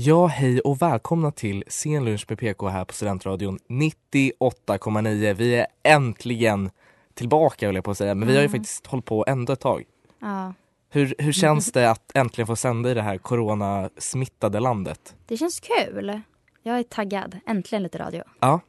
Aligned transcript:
Ja, 0.00 0.26
hej 0.26 0.60
och 0.60 0.82
välkomna 0.82 1.30
till 1.30 1.64
Sen 1.66 2.04
lunch 2.04 2.26
med 2.28 2.38
PK 2.38 2.68
här 2.68 2.84
på 2.84 2.94
Studentradion 2.94 3.58
98,9. 3.68 5.34
Vi 5.34 5.54
är 5.54 5.66
äntligen 5.82 6.70
tillbaka 7.14 7.66
höll 7.66 7.74
jag 7.74 7.84
på 7.84 7.90
att 7.90 7.98
säga, 7.98 8.14
men 8.14 8.28
vi 8.28 8.34
har 8.34 8.42
ju 8.42 8.48
faktiskt 8.48 8.86
hållit 8.86 9.04
på 9.04 9.24
ändå 9.28 9.52
ett 9.52 9.60
tag. 9.60 9.84
Ja. 10.18 10.54
Hur, 10.88 11.14
hur 11.18 11.32
känns 11.42 11.72
det 11.72 11.90
att 11.90 12.10
äntligen 12.14 12.46
få 12.46 12.56
sända 12.56 12.90
i 12.90 12.94
det 12.94 13.02
här 13.02 13.18
coronasmittade 13.18 14.60
landet? 14.60 15.14
Det 15.26 15.36
känns 15.36 15.60
kul. 15.60 16.20
Jag 16.62 16.78
är 16.78 16.82
taggad. 16.82 17.38
Äntligen 17.46 17.82
lite 17.82 17.98
radio. 17.98 18.22
Ja, 18.40 18.60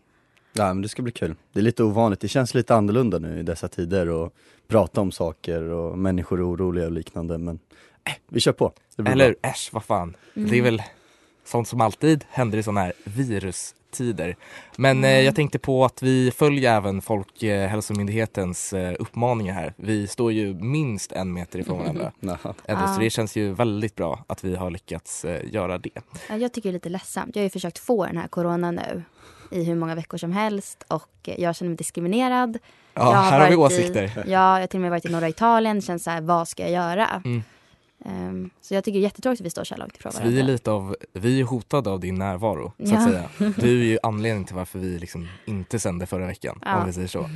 Ja 0.53 0.73
men 0.73 0.81
det 0.81 0.89
ska 0.89 1.01
bli 1.01 1.11
kul. 1.11 1.35
Det 1.53 1.59
är 1.59 1.63
lite 1.63 1.83
ovanligt, 1.83 2.19
det 2.19 2.27
känns 2.27 2.53
lite 2.53 2.75
annorlunda 2.75 3.19
nu 3.19 3.39
i 3.39 3.43
dessa 3.43 3.67
tider 3.67 4.09
och 4.09 4.33
prata 4.67 5.01
om 5.01 5.11
saker 5.11 5.61
och 5.61 5.97
människor 5.97 6.39
är 6.39 6.49
oroliga 6.49 6.85
och 6.85 6.91
liknande 6.91 7.37
men 7.37 7.59
äh, 8.03 8.13
vi 8.27 8.39
kör 8.39 8.51
på. 8.51 8.73
Eller 8.97 9.15
bra. 9.15 9.25
hur? 9.25 9.35
Äsch, 9.41 9.69
vad 9.73 9.83
fan. 9.83 10.15
Det 10.33 10.57
är 10.57 10.61
väl 10.61 10.83
sånt 11.49 11.67
som 11.67 11.81
alltid 11.81 12.25
händer 12.29 12.57
i 12.57 12.63
sådana 12.63 12.81
här 12.81 12.93
virustider. 13.03 14.35
Men 14.75 15.03
eh, 15.03 15.19
jag 15.19 15.35
tänkte 15.35 15.59
på 15.59 15.85
att 15.85 16.03
vi 16.03 16.31
följer 16.31 16.75
även 16.77 17.01
Folkhälsomyndighetens 17.01 18.73
eh, 18.73 18.95
uppmaningar 18.99 19.53
här. 19.53 19.73
Vi 19.77 20.07
står 20.07 20.31
ju 20.31 20.53
minst 20.53 21.11
en 21.11 21.33
meter 21.33 21.59
ifrån 21.59 21.77
varandra. 21.79 22.11
Ändå, 22.21 22.37
Ja. 22.65 22.87
Så 22.87 22.99
det 23.01 23.09
känns 23.09 23.35
ju 23.35 23.53
väldigt 23.53 23.95
bra 23.95 24.23
att 24.27 24.43
vi 24.43 24.55
har 24.55 24.69
lyckats 24.71 25.25
eh, 25.25 25.53
göra 25.53 25.77
det. 25.77 25.89
Ja, 26.29 26.37
Jag 26.37 26.53
tycker 26.53 26.69
det 26.69 26.71
är 26.71 26.73
lite 26.73 26.89
ledsamt. 26.89 27.35
Jag 27.35 27.41
har 27.41 27.45
ju 27.45 27.49
försökt 27.49 27.79
få 27.79 28.05
den 28.05 28.17
här 28.17 28.27
corona 28.27 28.71
nu 28.71 29.03
i 29.51 29.63
hur 29.63 29.75
många 29.75 29.95
veckor 29.95 30.17
som 30.17 30.31
helst 30.31 30.83
och 30.87 31.09
jag 31.37 31.55
känner 31.55 31.69
mig 31.69 31.77
diskriminerad. 31.77 32.57
Ja, 32.93 33.13
jag 33.13 33.21
här 33.21 33.39
har 33.39 33.49
vi 33.49 33.55
åsikter. 33.55 34.03
I, 34.03 34.11
ja, 34.15 34.23
jag 34.25 34.59
har 34.59 34.67
till 34.67 34.77
och 34.77 34.81
med 34.81 34.91
varit 34.91 35.05
i 35.05 35.09
norra 35.09 35.29
Italien. 35.29 35.81
Känns 35.81 36.03
så 36.03 36.09
här, 36.09 36.21
vad 36.21 36.47
ska 36.47 36.63
jag 36.63 36.71
göra? 36.71 37.21
Mm. 37.25 37.43
Ehm, 38.05 38.49
så 38.61 38.73
jag 38.73 38.83
tycker 38.83 38.99
det 38.99 39.01
är 39.01 39.03
jättetråkigt 39.03 39.41
att 39.41 39.45
vi 39.45 39.49
står 39.49 39.63
så 39.63 39.73
här 39.75 39.79
långt 39.79 39.97
ifrån 39.97 40.11
Så 40.11 40.19
vi 40.19 40.27
är 40.27 40.31
varandra. 40.31 40.51
lite 40.53 40.71
av, 40.71 40.95
vi 41.13 41.39
är 41.39 41.43
hotade 41.43 41.89
av 41.89 41.99
din 41.99 42.15
närvaro 42.15 42.71
så 42.77 42.83
att 42.83 42.89
Ja. 42.91 43.05
säga. 43.07 43.29
Du 43.57 43.81
är 43.81 43.85
ju 43.85 43.97
anledningen 44.03 44.45
till 44.45 44.55
varför 44.55 44.79
vi 44.79 44.99
liksom 44.99 45.27
inte 45.45 45.79
sände 45.79 46.05
förra 46.05 46.25
veckan 46.27 46.59
Ja. 46.65 46.77
om 46.79 46.85
vi 46.85 46.93
säger 46.93 47.07
så. 47.07 47.29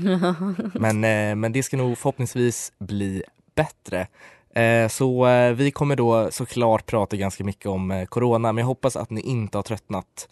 Men, 0.79 1.03
eh, 1.03 1.35
men 1.35 1.51
det 1.51 1.63
ska 1.63 1.77
nog 1.77 1.97
förhoppningsvis 1.97 2.73
bli 2.79 3.23
bättre. 3.55 4.07
Eh, 4.55 4.87
så 4.87 5.27
eh, 5.27 5.53
vi 5.53 5.71
kommer 5.71 5.95
då 5.95 6.31
såklart 6.31 6.85
prata 6.85 7.15
ganska 7.15 7.43
mycket 7.43 7.65
om 7.65 7.91
eh, 7.91 8.05
corona 8.05 8.51
men 8.53 8.61
jag 8.61 8.67
hoppas 8.67 8.95
att 8.95 9.09
ni 9.09 9.21
inte 9.21 9.57
har 9.57 9.63
tröttnat. 9.63 10.27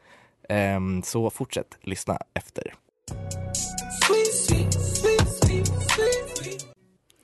Ehm, 0.49 1.03
så 1.03 1.29
fortsätt 1.29 1.77
lyssna 1.81 2.19
efter. 2.33 2.73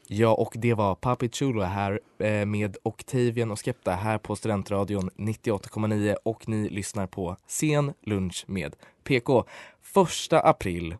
Ja, 0.09 0.33
och 0.33 0.53
det 0.57 0.73
var 0.73 0.95
Papi 0.95 1.29
Chulo 1.29 1.61
här 1.61 1.99
eh, 2.19 2.45
med 2.45 2.77
Octavian 2.83 3.51
och 3.51 3.65
Skepta 3.65 3.91
här 3.91 4.17
på 4.17 4.35
Studentradion 4.35 5.09
98,9 5.15 6.15
och 6.23 6.49
ni 6.49 6.69
lyssnar 6.69 7.07
på 7.07 7.37
Sen 7.47 7.93
lunch 8.01 8.43
med 8.47 8.75
PK. 9.03 9.43
Första 9.81 10.39
april, 10.39 10.95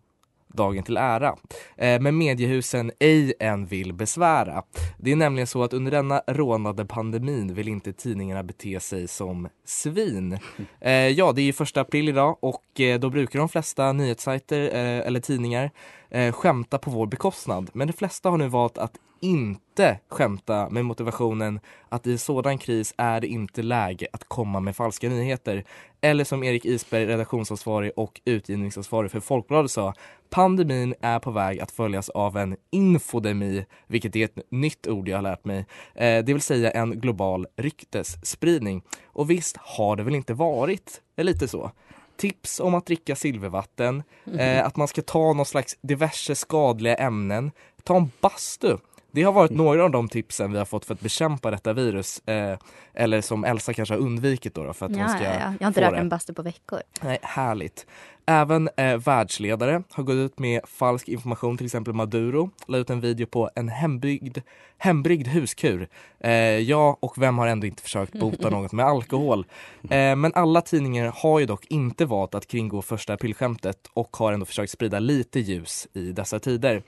dagen 0.47 0.83
till 0.83 0.97
ära, 0.97 1.35
eh, 1.77 1.99
men 2.01 2.17
mediehusen 2.17 2.91
ej 2.99 3.33
än 3.39 3.65
vill 3.65 3.93
besvära. 3.93 4.63
Det 4.97 5.11
är 5.11 5.15
nämligen 5.15 5.47
så 5.47 5.63
att 5.63 5.73
under 5.73 5.91
denna 5.91 6.21
rånade 6.27 6.85
pandemin 6.85 7.53
vill 7.53 7.67
inte 7.67 7.93
tidningarna 7.93 8.43
bete 8.43 8.79
sig 8.79 9.07
som 9.07 9.47
svin. 9.65 10.39
Eh, 10.81 10.93
ja, 10.93 11.31
det 11.31 11.41
är 11.41 11.43
ju 11.43 11.53
första 11.53 11.81
april 11.81 12.09
idag 12.09 12.37
och 12.39 12.79
eh, 12.79 12.99
då 12.99 13.09
brukar 13.09 13.39
de 13.39 13.49
flesta 13.49 13.93
nyhetssajter 13.93 14.61
eh, 14.61 15.07
eller 15.07 15.19
tidningar 15.19 15.71
eh, 16.09 16.33
skämta 16.33 16.77
på 16.77 16.91
vår 16.91 17.05
bekostnad. 17.05 17.69
Men 17.73 17.87
de 17.87 17.93
flesta 17.93 18.29
har 18.29 18.37
nu 18.37 18.47
valt 18.47 18.77
att 18.77 18.97
inte 19.19 19.99
skämta 20.09 20.69
med 20.69 20.85
motivationen 20.85 21.59
att 21.89 22.07
i 22.07 22.17
sådan 22.17 22.57
kris 22.57 22.93
är 22.97 23.21
det 23.21 23.27
inte 23.27 23.61
läge 23.61 24.07
att 24.13 24.23
komma 24.23 24.59
med 24.59 24.75
falska 24.75 25.09
nyheter. 25.09 25.63
Eller 26.01 26.23
som 26.23 26.43
Erik 26.43 26.65
Isberg, 26.65 27.05
redaktionsansvarig 27.05 27.91
och 27.95 28.21
utgivningsansvarig 28.25 29.11
för 29.11 29.19
Folkbladet 29.19 29.71
sa, 29.71 29.93
pandemin 30.29 30.95
är 31.01 31.19
på 31.19 31.31
väg 31.31 31.59
att 31.59 31.71
följas 31.71 32.09
av 32.09 32.37
en 32.37 32.55
infodemi, 32.69 33.65
vilket 33.87 34.15
är 34.15 34.25
ett 34.25 34.39
nytt 34.49 34.87
ord 34.87 35.07
jag 35.07 35.17
har 35.17 35.21
lärt 35.21 35.45
mig. 35.45 35.65
Eh, 35.95 36.23
det 36.23 36.33
vill 36.33 36.41
säga 36.41 36.71
en 36.71 36.99
global 36.99 37.47
ryktesspridning. 37.55 38.81
Och 39.05 39.29
visst 39.29 39.57
har 39.57 39.95
det 39.95 40.03
väl 40.03 40.15
inte 40.15 40.33
varit 40.33 41.01
lite 41.17 41.47
så? 41.47 41.71
tips 42.17 42.59
om 42.59 42.75
att 42.75 42.85
dricka 42.85 43.15
silvervatten, 43.15 44.03
eh, 44.39 44.65
att 44.65 44.75
man 44.75 44.87
ska 44.87 45.01
ta 45.01 45.33
någon 45.33 45.45
slags 45.45 45.77
diverse 45.81 46.35
skadliga 46.35 46.95
ämnen, 46.95 47.51
ta 47.83 47.97
en 47.97 48.11
bastu. 48.21 48.77
Det 49.17 49.23
har 49.23 49.33
varit 49.33 49.51
några 49.51 49.83
av 49.83 49.91
de 49.91 50.09
tipsen 50.09 50.51
vi 50.51 50.57
har 50.57 50.65
fått 50.65 50.85
för 50.85 50.93
att 50.93 51.01
bekämpa 51.01 51.51
detta 51.51 51.73
virus. 51.73 52.19
Eh, 52.27 52.57
eller 52.93 53.21
som 53.21 53.43
Elsa 53.43 53.73
kanske 53.73 53.95
har 53.95 54.01
undvikit 54.01 54.53
då, 54.53 54.63
då 54.63 54.73
för 54.73 54.85
att 54.85 54.91
hon 54.91 55.01
Ja, 55.01 55.07
ska 55.07 55.23
ja, 55.23 55.33
ja. 55.33 55.53
Jag 55.59 55.65
har 55.65 55.67
inte 55.67 55.81
rört 55.81 55.99
en 55.99 56.09
bastu 56.09 56.33
på 56.33 56.41
veckor. 56.41 56.81
Nej, 57.01 57.19
härligt. 57.21 57.85
Även 58.25 58.69
eh, 58.77 58.97
världsledare 58.97 59.83
har 59.91 60.03
gått 60.03 60.13
ut 60.13 60.39
med 60.39 60.61
falsk 60.67 61.09
information, 61.09 61.57
till 61.57 61.65
exempel 61.65 61.93
Maduro 61.93 62.49
la 62.67 62.77
ut 62.77 62.89
en 62.89 63.01
video 63.01 63.27
på 63.27 63.49
en 63.55 63.69
hembyggd, 63.69 64.37
hembryggd 64.77 65.27
huskur. 65.27 65.87
Eh, 66.19 66.31
jag 66.41 66.97
och 67.03 67.21
vem 67.21 67.37
har 67.37 67.47
ändå 67.47 67.67
inte 67.67 67.83
försökt 67.83 68.19
bota 68.19 68.49
något 68.57 68.71
med 68.71 68.85
alkohol. 68.85 69.45
Eh, 69.83 70.15
men 70.15 70.31
alla 70.35 70.61
tidningar 70.61 71.13
har 71.15 71.39
ju 71.39 71.45
dock 71.45 71.65
inte 71.65 72.05
valt 72.05 72.35
att 72.35 72.47
kringgå 72.47 72.81
första 72.81 73.13
aprilskämtet 73.13 73.89
och 73.93 74.17
har 74.17 74.33
ändå 74.33 74.45
försökt 74.45 74.71
sprida 74.71 74.99
lite 74.99 75.39
ljus 75.39 75.87
i 75.93 76.11
dessa 76.11 76.39
tider. 76.39 76.83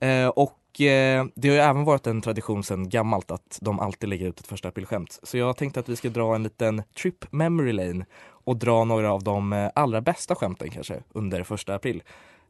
Eh, 0.00 0.28
och 0.28 0.58
eh, 0.80 1.24
det 1.34 1.48
har 1.48 1.54
ju 1.54 1.60
även 1.60 1.84
varit 1.84 2.06
en 2.06 2.22
tradition 2.22 2.64
sedan 2.64 2.88
gammalt 2.88 3.30
att 3.30 3.58
de 3.60 3.80
alltid 3.80 4.08
lägger 4.08 4.28
ut 4.28 4.40
ett 4.40 4.46
första 4.46 4.68
aprilskämt. 4.68 5.20
Så 5.22 5.38
jag 5.38 5.56
tänkte 5.56 5.80
att 5.80 5.88
vi 5.88 5.96
ska 5.96 6.08
dra 6.08 6.34
en 6.34 6.42
liten 6.42 6.82
trip 7.02 7.32
memory 7.32 7.72
lane 7.72 8.06
och 8.44 8.56
dra 8.56 8.84
några 8.84 9.12
av 9.12 9.22
de 9.22 9.52
eh, 9.52 9.70
allra 9.74 10.00
bästa 10.00 10.34
skämten 10.34 10.70
kanske 10.70 11.02
under 11.12 11.42
första 11.42 11.74
april. 11.74 12.02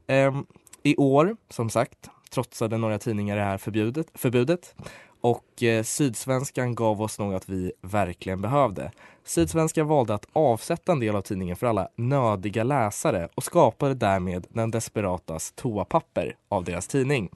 Eh, 0.06 0.40
I 0.82 0.96
år, 0.96 1.36
som 1.48 1.70
sagt, 1.70 2.10
trotsade 2.30 2.78
några 2.78 2.98
tidningar 2.98 3.36
det 3.36 3.42
här 3.42 3.58
förbjudet, 3.58 4.06
förbudet 4.14 4.74
och 5.22 5.62
eh, 5.62 5.82
Sydsvenskan 5.82 6.74
gav 6.74 7.02
oss 7.02 7.18
något 7.18 7.48
vi 7.48 7.72
verkligen 7.80 8.42
behövde. 8.42 8.90
Sydsvenskan 9.24 9.86
valde 9.86 10.14
att 10.14 10.26
avsätta 10.32 10.92
en 10.92 11.00
del 11.00 11.16
av 11.16 11.20
tidningen 11.20 11.56
för 11.56 11.66
alla 11.66 11.88
nödiga 11.96 12.64
läsare 12.64 13.28
och 13.34 13.44
skapade 13.44 13.94
därmed 13.94 14.46
den 14.50 14.70
desperatas 14.70 15.52
toapapper 15.52 16.36
av 16.48 16.64
deras 16.64 16.86
tidning. 16.86 17.30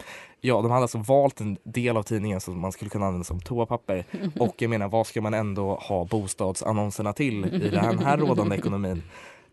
Ja, 0.47 0.63
de 0.63 0.71
hade 0.71 0.83
alltså 0.83 0.99
valt 0.99 1.41
en 1.41 1.59
del 1.65 1.97
av 1.97 2.03
tidningen 2.03 2.41
som 2.41 2.61
man 2.61 2.73
skulle 2.73 2.91
kunna 2.91 3.07
använda 3.07 3.25
som 3.25 3.41
toapapper. 3.41 4.05
Och 4.39 4.63
jag 4.63 4.69
menar, 4.69 4.89
vad 4.89 5.07
ska 5.07 5.21
man 5.21 5.35
ändå 5.35 5.75
ha 5.75 6.05
bostadsannonserna 6.05 7.13
till 7.13 7.45
i 7.45 7.71
den 7.71 7.99
här, 7.99 8.17
rådande 8.19 8.57
ekonomin? 8.57 9.03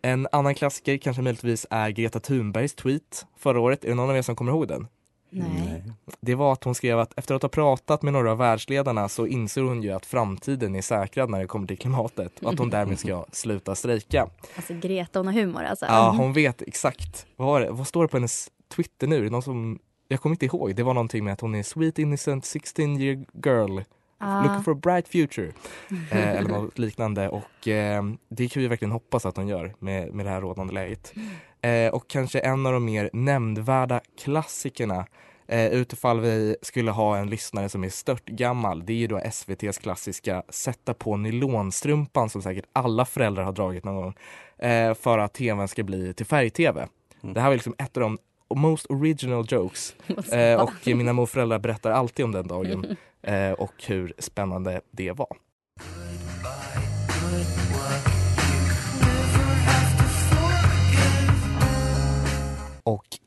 En 0.02 0.28
annan 0.32 0.56
klassiker 0.56 0.98
kanske 0.98 1.22
möjligtvis 1.22 1.66
är 1.70 1.90
Greta 1.90 2.20
Thunbergs 2.20 2.76
tweet 2.76 3.26
förra 3.38 3.60
året. 3.60 3.84
Är 3.84 3.90
det 3.90 3.96
någon 3.96 4.10
av 4.10 4.18
er 4.18 4.22
som 4.22 4.36
kommer 4.36 4.52
ihåg 4.52 4.68
den? 4.68 4.88
Nej. 5.30 5.84
Det 6.22 6.36
var 6.36 6.54
att 6.54 6.64
hon 6.64 6.76
skrev 6.76 7.00
att 7.00 7.20
efter 7.20 7.36
att 7.36 7.42
ha 7.42 7.50
pratat 7.50 8.02
med 8.02 8.14
några 8.14 8.32
av 8.32 8.38
världsledarna 8.38 9.10
så 9.10 9.28
inser 9.28 9.62
hon 9.62 9.84
ju 9.84 9.92
att 9.92 10.06
framtiden 10.06 10.76
är 10.76 10.82
säkrad 10.82 11.30
när 11.30 11.40
det 11.40 11.48
kommer 11.48 11.68
till 11.68 11.78
klimatet 11.78 12.40
och 12.40 12.54
att 12.54 12.60
hon 12.60 12.70
därmed 12.70 13.00
ska 13.00 13.26
sluta 13.32 13.76
strejka. 13.76 14.28
Alltså 14.56 14.74
Greta, 14.74 15.20
hon 15.20 15.28
har 15.28 15.34
humor 15.34 15.64
alltså. 15.64 15.86
Ja, 15.86 16.16
hon 16.18 16.34
vet 16.34 16.62
exakt. 16.62 17.26
Vad, 17.36 17.62
det? 17.62 17.72
vad 17.72 17.88
står 17.88 18.02
det 18.02 18.08
på 18.08 18.18
hennes 18.18 18.50
Twitter 18.76 19.08
nu? 19.08 19.18
Är 19.18 19.22
det 19.22 19.30
Någon 19.30 19.44
som, 19.44 19.80
jag 20.14 20.22
kommer 20.22 20.34
inte 20.34 20.46
ihåg. 20.46 20.76
Det 20.76 20.84
var 20.84 20.94
någonting 20.94 21.24
med 21.24 21.34
att 21.34 21.42
hon 21.42 21.56
är 21.56 21.64
sweet 21.64 22.00
innocent 22.00 22.46
16 22.46 23.02
year 23.02 23.26
girl. 23.44 23.80
Ja. 24.20 24.44
Looking 24.44 24.64
for 24.64 24.72
a 24.72 24.80
bright 24.84 25.08
future. 25.08 25.52
Eh, 26.12 26.30
eller 26.30 26.50
något 26.50 26.80
liknande. 26.80 27.30
Och 27.30 27.68
eh, 27.68 28.04
det 28.30 28.48
kan 28.48 28.62
vi 28.62 28.68
verkligen 28.68 28.92
hoppas 28.92 29.26
att 29.26 29.38
hon 29.38 29.48
gör 29.48 29.76
med, 29.80 30.14
med 30.14 30.26
det 30.26 30.30
här 30.30 30.42
rådande 30.42 30.74
läget. 30.74 31.14
Eh, 31.62 31.94
och 31.94 32.08
kanske 32.08 32.40
en 32.40 32.66
av 32.66 32.74
de 32.74 32.86
mer 32.86 33.10
nämnvärda 33.14 34.02
klassikerna 34.24 35.06
eh, 35.48 35.68
utifall 35.68 36.20
vi 36.20 36.56
skulle 36.62 36.92
ha 36.92 37.18
en 37.18 37.30
lyssnare 37.30 37.70
som 37.70 37.84
är 37.84 37.90
stört 37.90 38.26
gammal. 38.26 38.86
Det 38.86 38.94
är 38.94 38.98
ju 38.98 39.08
då 39.08 39.18
SVTs 39.18 39.78
klassiska 39.78 40.44
sätta 40.50 40.94
på 40.94 41.18
nylonstrumpan 41.18 42.30
som 42.30 42.42
säkert 42.42 42.66
alla 42.74 43.06
föräldrar 43.06 43.44
har 43.44 43.52
dragit 43.52 43.84
någon 43.84 43.96
gång. 43.96 44.14
Eh, 44.58 44.94
för 44.94 45.18
att 45.20 45.34
tvn 45.34 45.68
ska 45.68 45.84
bli 45.84 46.14
till 46.14 46.26
färg-tv. 46.26 46.88
Det 47.22 47.42
här 47.42 47.48
var 47.48 47.56
liksom 47.56 47.76
ett 47.78 47.98
av 47.98 48.02
de 48.02 48.18
most 48.56 48.86
original 48.90 49.46
jokes. 49.50 49.96
Eh, 50.32 50.62
och 50.62 50.88
mina 50.88 51.14
morföräldrar 51.14 51.60
berättar 51.60 51.92
alltid 51.92 52.26
om 52.26 52.32
den 52.32 52.48
dagen 52.48 52.98
eh, 53.22 53.52
och 53.52 53.74
hur 53.88 54.14
spännande 54.18 54.82
det 54.92 55.12
var. 55.12 55.38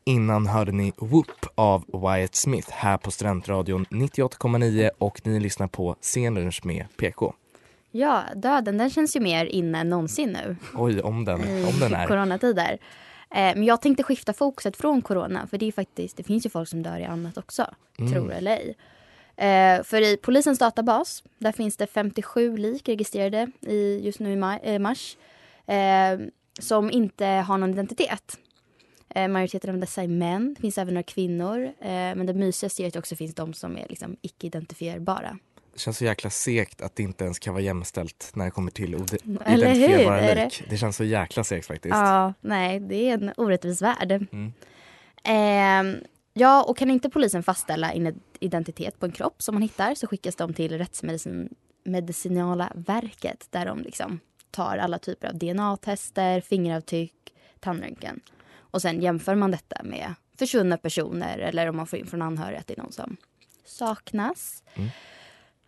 innan 0.07 0.47
hörde 0.47 0.73
ni 0.73 0.93
Whoop 0.99 1.47
av 1.55 1.85
Wyatt 1.93 2.35
Smith 2.35 2.71
här 2.73 2.97
på 2.97 3.11
Studentradion 3.11 3.87
98,9 3.91 4.91
och 4.99 5.21
ni 5.27 5.41
lyssnar 5.41 5.67
på 5.67 5.97
Scenlunch 6.01 6.61
med 6.65 6.87
PK. 6.97 7.35
Ja, 7.91 8.23
döden 8.35 8.79
den 8.79 8.91
känns 8.91 9.17
ju 9.17 9.21
mer 9.21 9.47
inne 9.47 9.79
än 9.79 9.89
någonsin 9.89 10.33
nu 10.33 10.57
Oj, 10.75 11.01
om 11.01 11.25
den, 11.25 11.41
i 11.41 11.65
om 11.65 11.81
den 11.81 11.95
är. 11.95 12.07
coronatider. 12.07 12.79
Eh, 13.37 13.55
men 13.57 13.65
jag 13.65 13.81
tänkte 13.83 14.03
skifta 14.03 14.33
fokuset 14.33 14.77
från 14.77 15.03
corona 15.03 15.47
för 15.47 15.59
det 15.59 15.67
är 15.67 15.73
faktiskt, 15.73 16.17
det 16.17 16.23
finns 16.23 16.47
ju 16.47 16.51
folk 16.51 16.69
som 16.69 16.83
dör 16.83 16.99
i 16.99 17.05
annat 17.05 17.39
också, 17.39 17.75
Mm. 17.99 18.13
tror 18.13 18.33
eller 18.33 18.51
ej. 18.57 18.77
Eh, 19.37 19.83
för 19.83 20.03
i 20.03 20.17
polisens 20.17 20.59
databas, 20.59 21.25
där 21.39 21.53
finns 21.53 21.77
det 21.77 21.87
57 21.87 22.57
lik 22.57 22.89
registrerade 22.89 23.51
i, 23.61 24.01
just 24.05 24.21
nu 24.21 24.33
i 24.33 24.37
maj, 24.37 24.61
eh, 24.63 24.79
mars. 24.79 25.17
Eh, 25.67 26.19
som 26.61 26.91
inte 26.91 27.27
har 27.27 27.59
någon 27.59 27.71
identitet. 27.71 28.39
Majoriteten 29.29 29.71
av 29.71 29.79
dessa 29.81 30.03
är 30.03 30.09
män, 30.09 30.55
det 30.55 30.61
finns 30.61 30.79
även 30.79 30.95
några 30.95 31.03
kvinnor. 31.03 31.73
Men 31.81 32.27
det 32.27 32.35
mysigaste 32.35 32.83
är 32.83 32.87
att 32.87 32.93
det 32.93 32.99
också 32.99 33.17
finns 33.17 33.35
de 33.35 33.55
som 33.55 33.79
är 33.79 33.87
liksom 33.89 34.17
icke-identifierbara. 34.23 35.39
Det 35.77 35.81
känns 35.81 35.99
så 35.99 36.05
jäkla 36.05 36.31
segt 36.31 36.81
att 36.81 36.97
det 36.97 37.03
inte 37.03 37.25
ens 37.25 37.39
kan 37.39 37.55
vara 37.55 37.63
jämställt 37.63 38.31
när 38.35 38.45
det 38.45 38.51
kommer 38.51 38.71
till 38.71 38.95
hur? 38.95 39.03
identifierbara 39.25 40.21
Är 40.21 40.35
det- 40.35 40.45
lik. 40.45 40.63
Det 40.71 40.77
känns 40.77 40.97
så 40.97 41.05
jäkla 41.05 41.45
segt 41.45 41.67
faktiskt. 41.67 41.95
Ja, 41.95 42.35
nej, 42.41 42.81
det 42.81 43.11
är 43.11 43.15
en 43.15 43.33
orättvis 43.37 43.83
värld. 43.83 44.13
Mm. 44.13 44.53
Ehm, 45.25 45.97
ja, 46.33 46.63
och 46.65 46.77
kan 46.77 46.91
inte 46.91 47.11
polisen 47.11 47.43
fastställa 47.43 47.93
en 47.93 48.21
identitet 48.41 49.01
på 49.01 49.07
en 49.07 49.13
kropp 49.13 49.43
som 49.43 49.55
man 49.55 49.63
hittar 49.63 49.95
så 49.95 50.07
skickas 50.07 50.37
de 50.37 50.55
till 50.55 50.79
Rättsmedicinala 50.79 52.73
verket 52.75 53.47
där 53.51 53.67
de 53.67 53.83
liksom 53.83 54.21
tar 54.51 54.79
alla 54.79 54.99
typer 54.99 55.29
av 55.29 55.35
DNA-tester, 55.39 56.41
fingeravtryck, 56.41 57.33
tandröntgen. 57.61 58.21
Och 58.57 58.83
sen 58.83 59.03
jämför 59.03 59.35
man 59.35 59.51
detta 59.51 59.83
med 59.85 60.15
försvunna 60.39 60.77
personer 60.77 61.39
eller 61.39 61.69
om 61.69 61.77
man 61.77 61.87
får 61.87 61.99
in 61.99 62.07
från 62.07 62.23
anhöriga 62.23 62.61
att 62.61 62.67
det 62.67 62.79
är 62.79 62.83
någon 62.83 62.93
som 62.93 63.17
saknas. 63.65 64.63
Mm. 64.75 64.91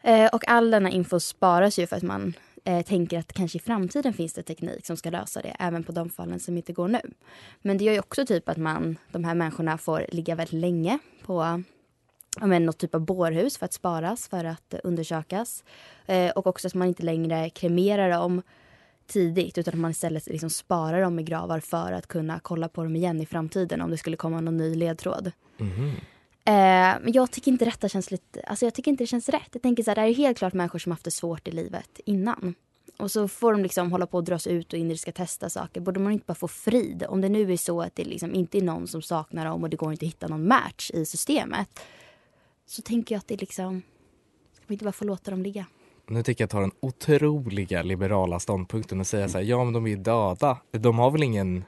Eh, 0.03 0.27
och 0.27 0.49
all 0.49 0.71
denna 0.71 0.91
info 0.91 1.21
sparas 1.21 1.79
ju 1.79 1.87
för 1.87 1.97
att 1.97 2.03
man 2.03 2.35
eh, 2.65 2.85
tänker 2.85 3.19
att 3.19 3.33
kanske 3.33 3.59
i 3.59 3.61
framtiden 3.61 4.13
finns 4.13 4.33
det 4.33 4.43
teknik 4.43 4.87
som 4.87 4.97
ska 4.97 5.11
lösa 5.11 5.43
det 5.43 5.57
även 5.59 5.85
på 5.85 5.93
de 5.93 6.11
fallen 6.11 6.41
som 6.41 6.57
inte 6.57 6.73
går 6.73 6.89
nu. 6.89 7.01
Men 7.63 7.79
det 7.79 7.85
gör 7.85 7.93
ju 7.93 7.99
också 8.01 8.27
typ 8.27 8.49
att 8.49 8.57
man, 8.57 8.99
de 9.13 9.25
här 9.25 9.35
människorna 9.35 9.79
får 9.79 10.07
ligga 10.09 10.35
väldigt 10.35 10.61
länge 10.61 10.99
på 11.25 11.63
men, 12.41 12.67
något 12.67 12.79
typ 12.79 12.95
av 12.95 13.01
bårhus 13.01 13.59
för 13.59 13.65
att 13.65 13.73
sparas, 13.73 14.29
för 14.29 14.45
att 14.45 14.75
undersökas. 14.85 15.65
Eh, 16.07 16.31
och 16.31 16.47
också 16.47 16.67
att 16.67 16.75
man 16.75 16.89
inte 16.89 17.03
längre 17.03 17.51
kremerar 17.51 18.11
dem 18.11 18.43
tidigt 19.07 19.59
utan 19.59 19.75
att 19.75 19.81
man 19.81 19.91
istället 19.91 20.27
liksom 20.27 20.51
sparar 20.51 21.03
dem 21.03 21.19
i 21.19 21.23
gravar 21.23 21.61
för 21.61 21.93
att 21.93 22.07
kunna 22.07 22.41
kolla 22.41 22.69
på 22.69 22.83
dem 22.83 22.97
igen 22.97 23.21
i 23.21 23.27
framtiden 23.27 23.81
om 23.81 23.91
det 23.91 23.97
skulle 23.97 24.17
komma 24.17 24.41
någon 24.41 24.57
ny 24.57 24.75
ledtråd. 24.75 25.33
Mhm. 25.57 25.93
Eh, 26.49 27.01
men 27.03 27.13
jag 27.13 27.31
tycker 27.31 27.51
inte 27.53 27.65
detta 27.65 27.89
känns 27.89 28.11
lite, 28.11 28.41
alltså 28.41 28.67
jag 28.67 28.75
tycker 28.75 28.91
inte 28.91 29.03
det 29.03 29.09
känns 29.09 29.29
rätt. 29.29 29.49
Jag 29.53 29.63
tänker 29.63 29.83
så 29.83 29.91
här, 29.91 29.95
det 29.95 30.01
här 30.01 30.09
är 30.09 30.15
helt 30.15 30.39
klart 30.39 30.53
människor 30.53 30.79
som 30.79 30.93
haft 30.93 31.05
det 31.05 31.11
svårt 31.11 31.49
i 31.49 31.51
livet 31.51 32.01
innan. 32.05 32.55
Och 32.97 33.11
så 33.11 33.29
får 33.29 33.53
de 33.53 33.63
liksom 33.63 33.93
hålla 33.93 34.07
på 34.07 34.17
och 34.17 34.25
dras 34.25 34.47
ut 34.47 34.73
och 34.73 34.79
in 34.79 34.99
ska 34.99 35.13
testa 35.13 35.51
saker. 35.51 35.81
Borde 35.81 36.01
man 36.01 36.13
inte 36.13 36.25
bara 36.27 36.35
få 36.35 36.49
frid? 36.49 37.05
Om 37.09 37.21
det 37.21 37.29
nu 37.29 37.53
är 37.53 37.57
så 37.57 37.83
att 37.83 37.97
det 37.97 38.05
liksom 38.05 38.35
inte 38.35 38.59
är 38.59 38.63
någon 38.63 38.87
som 38.87 39.03
saknar 39.03 39.45
dem 39.45 39.63
och 39.63 39.71
det 39.71 39.77
går 39.77 39.93
inte 39.93 40.05
att 40.05 40.09
hitta 40.09 40.29
någon 40.29 40.49
match 40.49 40.91
i 40.95 41.05
systemet. 41.05 41.81
Så 42.67 42.83
tänker 42.83 43.15
jag 43.15 43.19
att 43.21 43.29
det 43.29 43.41
liksom, 43.41 43.83
ska 44.53 44.65
vi 44.67 44.75
inte 44.75 44.85
bara 44.85 44.93
få 44.93 45.05
låta 45.05 45.31
dem 45.31 45.43
ligga? 45.43 45.67
Nu 46.07 46.23
tycker 46.23 46.43
jag 46.43 46.47
att 46.47 46.51
ta 46.51 46.61
den 46.61 46.73
otroliga 46.81 47.83
liberala 47.83 48.41
ståndpunkten 48.41 49.01
och 49.01 49.07
säga 49.07 49.29
så 49.29 49.39
här, 49.39 49.45
ja 49.45 49.65
men 49.65 49.73
de 49.73 49.87
är 49.87 49.97
döda. 49.97 50.59
De 50.71 50.99
har 50.99 51.11
väl 51.11 51.23
ingen, 51.23 51.65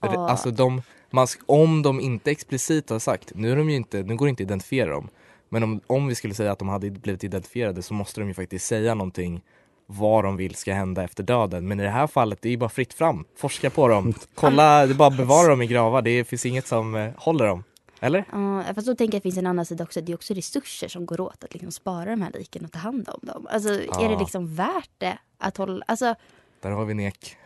Ja. 0.00 0.30
alltså 0.30 0.50
de, 0.50 0.82
man, 1.10 1.26
om 1.46 1.82
de 1.82 2.00
inte 2.00 2.30
explicit 2.30 2.90
har 2.90 2.98
sagt, 2.98 3.32
nu 3.34 3.52
är 3.52 3.56
de 3.56 3.70
ju 3.70 3.76
inte, 3.76 4.02
nu 4.02 4.16
går 4.16 4.26
det 4.26 4.30
inte 4.30 4.42
att 4.42 4.46
identifiera 4.46 4.90
dem. 4.90 5.08
Men 5.48 5.62
om, 5.62 5.80
om 5.86 6.06
vi 6.06 6.14
skulle 6.14 6.34
säga 6.34 6.52
att 6.52 6.58
de 6.58 6.68
hade 6.68 6.90
blivit 6.90 7.24
identifierade 7.24 7.82
så 7.82 7.94
måste 7.94 8.20
de 8.20 8.28
ju 8.28 8.34
faktiskt 8.34 8.66
säga 8.66 8.94
någonting 8.94 9.40
vad 9.86 10.24
de 10.24 10.36
vill 10.36 10.54
ska 10.54 10.74
hända 10.74 11.04
efter 11.04 11.22
döden. 11.22 11.68
Men 11.68 11.80
i 11.80 11.82
det 11.82 11.90
här 11.90 12.06
fallet, 12.06 12.42
det 12.42 12.48
är 12.48 12.50
ju 12.50 12.56
bara 12.56 12.70
fritt 12.70 12.94
fram. 12.94 13.24
Forska 13.36 13.70
på 13.70 13.88
dem. 13.88 14.14
Kolla, 14.34 14.86
det 14.86 14.92
är 14.92 14.94
bara 14.94 15.10
bevara 15.10 15.48
dem 15.48 15.62
i 15.62 15.66
gravar. 15.66 16.02
Det 16.02 16.24
finns 16.24 16.46
inget 16.46 16.66
som 16.66 16.94
eh, 16.94 17.10
håller 17.16 17.46
dem. 17.46 17.64
Eller? 18.00 18.24
Ja, 18.32 18.64
fast 18.74 18.86
då 18.86 18.94
tänker 18.94 19.14
jag 19.14 19.18
att 19.18 19.22
det 19.22 19.26
finns 19.30 19.38
en 19.38 19.46
annan 19.46 19.66
sida 19.66 19.84
också. 19.84 20.00
Det 20.00 20.12
är 20.12 20.14
också 20.14 20.34
resurser 20.34 20.88
som 20.88 21.06
går 21.06 21.20
åt 21.20 21.44
att 21.44 21.52
liksom 21.52 21.72
spara 21.72 22.10
de 22.10 22.22
här 22.22 22.30
liken 22.34 22.64
och 22.64 22.72
ta 22.72 22.78
hand 22.78 23.08
om 23.08 23.20
dem. 23.22 23.46
Alltså 23.50 23.68
är 23.68 23.86
Ja. 24.02 24.08
det 24.08 24.18
liksom 24.18 24.54
värt 24.54 24.90
det 24.98 25.18
att 25.38 25.56
hålla, 25.56 25.84
alltså 25.88 26.14
Där 26.60 26.70
har 26.70 26.84
vi 26.84 26.94
nek. 26.94 27.36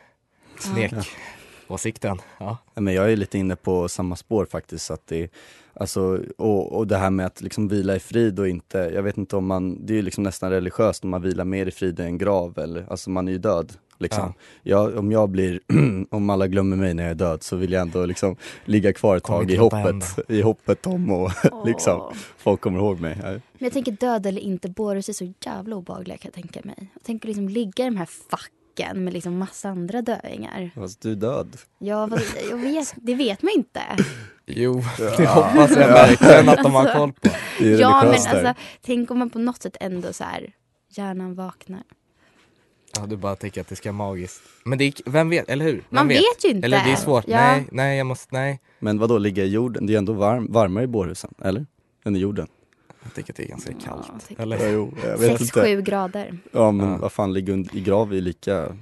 Snek. 0.59 0.93
Åsikten. 1.69 2.19
Ja. 2.39 2.59
Ja, 2.75 2.81
Men 2.81 2.95
jag 2.95 3.13
är 3.13 3.17
lite 3.17 3.39
inne 3.39 3.57
på 3.57 3.89
samma 3.89 4.17
spår 4.17 4.47
faktiskt. 4.51 4.91
Att 4.91 5.07
det, 5.07 5.31
alltså, 5.75 6.21
och, 6.39 6.73
och 6.73 6.87
det 6.87 6.97
här 6.97 7.11
med 7.11 7.27
att 7.27 7.41
liksom 7.41 7.69
vila 7.69 7.97
i 7.97 8.01
frid 8.01 8.39
och 8.39 8.49
inte, 8.49 8.79
jag 8.79 9.03
vet 9.03 9.17
inte 9.17 9.37
om 9.37 9.47
man, 9.47 9.87
det 9.87 9.93
är 9.93 9.97
ju 9.97 10.03
liksom 10.03 10.25
nästan 10.25 10.51
religiöst 10.51 11.05
om 11.05 11.11
man 11.11 11.23
vilar 11.23 11.45
mer 11.45 11.67
i 11.67 11.71
frid 11.71 12.01
än 12.01 12.07
en 12.07 12.19
grav. 12.19 12.59
Eller, 12.59 12.87
alltså 12.91 13.11
man 13.11 13.29
är 13.29 13.33
ju 13.33 13.39
död. 13.39 13.73
Liksom. 13.99 14.35
Jag, 14.63 14.97
om 14.97 15.13
jag 15.13 15.29
blir, 15.29 15.61
om 16.11 16.31
alla 16.31 16.47
glömmer 16.47 16.77
mig 16.77 16.95
när 16.95 17.03
jag 17.03 17.11
är 17.11 17.15
död 17.15 17.43
så 17.43 17.57
vill 17.57 17.73
jag 17.73 17.83
ändå 17.83 18.07
liksom 18.07 18.37
ligga 18.65 18.93
kvar 18.93 19.17
ett 19.17 19.25
tag 19.25 19.51
i 19.51 19.57
hoppet, 19.57 20.19
i 20.29 20.43
hoppet 20.43 20.87
om 20.87 21.11
och 21.11 21.31
liksom, 21.67 22.01
åh. 22.01 22.13
folk 22.37 22.61
kommer 22.61 22.79
ihåg 22.79 23.01
mig. 23.01 23.19
Ja. 23.23 23.31
Men 23.31 23.41
jag 23.59 23.73
tänker 23.73 23.93
död 23.93 24.27
eller 24.27 24.41
inte, 24.41 24.69
bårhus 24.69 25.09
är 25.09 25.13
så 25.13 25.33
jävla 25.45 25.77
obehagliga 25.77 26.17
kan 26.17 26.33
jag 26.35 26.43
tänka 26.43 26.61
mig. 26.65 26.91
Jag 26.95 27.03
tänker 27.03 27.29
liksom 27.29 27.49
ligga 27.49 27.85
i 27.85 27.89
de 27.89 27.97
här 27.97 28.09
facken 28.31 28.62
med 28.95 29.13
liksom 29.13 29.39
massa 29.39 29.69
andra 29.69 30.03
döingar. 30.03 30.71
Fast 30.75 31.01
du 31.01 31.13
är 31.13 31.17
död. 31.17 31.57
Ja, 31.79 32.09
fast 32.09 32.37
jag 32.51 32.57
vet, 32.57 32.95
det 32.97 33.15
vet 33.15 33.43
man 33.43 33.53
inte. 33.57 33.83
Jo, 34.47 34.83
det 34.99 35.27
hoppas 35.27 35.71
jag 35.71 35.89
verkligen 35.89 36.49
att 36.49 36.63
de 36.63 36.75
har 36.75 36.93
koll 36.93 37.13
på. 37.13 37.29
Det 37.59 37.73
är 37.73 37.81
Ja, 37.81 38.03
men 38.05 38.13
alltså 38.13 38.55
tänk 38.83 39.11
om 39.11 39.19
man 39.19 39.31
på 39.31 39.39
något 39.39 39.63
sätt 39.63 39.77
ändå 39.81 40.13
så 40.13 40.25
här, 40.25 40.53
hjärnan 40.89 41.35
vaknar. 41.35 41.83
Ja, 42.97 43.07
du 43.07 43.17
bara 43.17 43.37
tänker 43.37 43.61
att 43.61 43.69
det 43.69 43.77
ska 43.77 43.93
vara 43.93 44.09
magiskt. 44.09 44.43
Men 44.65 44.79
det 44.79 44.85
är, 44.85 45.11
vem 45.11 45.29
vet, 45.31 45.49
eller 45.49 45.65
hur? 45.65 45.73
Vem 45.73 45.83
Man 45.91 46.09
vet 46.09 46.45
ju 46.45 46.49
inte. 46.49 46.65
Eller 46.67 46.85
det 46.85 46.93
är 46.93 46.97
svårt. 46.97 47.25
Ja. 47.29 47.37
Nej, 47.37 47.65
nej, 47.73 47.99
jag 47.99 48.07
måste, 48.07 48.29
nej. 48.31 48.61
Men 48.79 48.99
vad 48.99 49.09
då 49.09 49.19
ligga 49.19 49.45
i 49.45 49.49
jorden? 49.49 49.87
Det 49.87 49.95
är 49.95 49.99
ändå 49.99 50.13
varm, 50.13 50.53
varmare 50.53 50.85
i 50.85 50.87
bårhusen, 50.87 51.35
eller? 51.43 51.67
Än 52.05 52.17
i 52.17 52.19
jorden. 52.19 52.47
Jag 53.03 53.15
tycker 53.15 53.33
att 53.33 53.37
det 53.37 53.43
är 53.45 53.49
ganska 53.49 53.73
kallt. 53.73 54.07
Ja, 54.29 54.43
eller? 54.43 54.73
jo, 54.73 54.93
jag 55.05 55.19
vet 55.19 55.41
inte. 55.41 55.61
6-7 55.61 55.81
grader. 55.83 56.39
Ja 56.53 56.71
men 56.73 56.89
Ja. 56.89 56.97
vad 56.97 57.13
fan, 57.13 57.33
ligga 57.33 57.55
i 57.73 57.81
grav 57.81 58.15
är 58.15 58.21
lika 58.21 58.77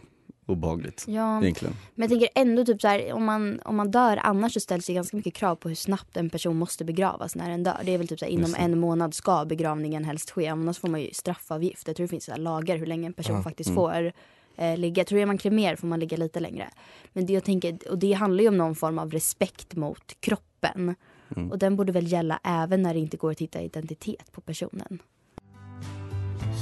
obehagligt 0.46 1.04
Ja, 1.08 1.42
egentligen. 1.42 1.74
men 1.94 2.02
jag 2.02 2.10
tänker 2.10 2.28
ändå 2.40 2.64
typ 2.64 2.80
så 2.80 2.88
här, 2.88 3.12
om 3.12 3.24
man, 3.24 3.60
om 3.64 3.76
man 3.76 3.90
dör 3.90 4.16
annars 4.22 4.52
så 4.54 4.60
ställs 4.60 4.86
det 4.86 4.92
ganska 4.92 5.16
mycket 5.16 5.34
krav 5.34 5.56
på 5.56 5.68
hur 5.68 5.76
snabbt 5.76 6.16
en 6.16 6.30
person 6.30 6.56
måste 6.56 6.84
begravas 6.84 7.36
när 7.36 7.50
den 7.50 7.62
dör. 7.62 7.76
Det 7.84 7.94
är 7.94 7.98
väl 7.98 8.08
typ 8.08 8.18
så 8.18 8.24
här, 8.24 8.32
inom 8.32 8.54
en 8.58 8.78
månad 8.80 9.14
ska 9.14 9.44
begravningen 9.44 10.04
helst 10.04 10.30
ske. 10.30 10.46
Annars 10.46 10.78
får 10.78 10.88
man 10.88 11.00
ju 11.02 11.10
straffavgift. 11.12 11.86
Jag 11.86 11.96
tror 11.96 12.04
det 12.04 12.08
finns 12.10 12.24
så 12.24 12.30
här 12.32 12.38
lagar 12.38 12.76
hur 12.76 12.86
länge 12.86 13.06
en 13.06 13.12
person 13.12 13.36
Ja. 13.36 13.42
faktiskt 13.42 13.70
Mm. 13.70 13.76
får 13.76 14.12
eh, 14.56 14.76
ligga. 14.78 15.00
Jag 15.00 15.06
tror 15.06 15.20
är 15.20 15.26
man 15.26 15.38
kremerar 15.38 15.76
får 15.76 15.86
man 15.86 16.00
ligga 16.00 16.16
lite 16.16 16.40
längre. 16.40 16.68
Men 17.12 17.26
det 17.26 17.32
jag 17.32 17.44
tänker, 17.44 17.78
och 17.90 17.98
det 17.98 18.12
handlar 18.12 18.42
ju 18.42 18.48
om 18.48 18.56
någon 18.58 18.74
form 18.74 18.98
av 18.98 19.10
respekt 19.10 19.74
mot 19.76 20.16
kroppen. 20.20 20.94
Mm. 21.36 21.50
Och 21.50 21.58
den 21.58 21.76
borde 21.76 21.92
väl 21.92 22.12
gälla 22.12 22.40
även 22.44 22.82
när 22.82 22.94
det 22.94 23.00
inte 23.00 23.16
går 23.16 23.30
att 23.30 23.40
hitta 23.40 23.60
identitet 23.60 24.32
på 24.32 24.40
personen. 24.40 24.98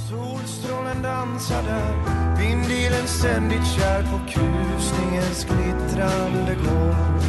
Solstrålen 0.09 1.01
dansar 1.01 1.63
där 1.63 1.93
Vindbilen 2.39 3.07
ständigt 3.07 3.67
kär 3.67 4.01
på 4.03 4.19
krusningens 4.27 5.45
glittrande 5.45 6.55
gång 6.55 7.19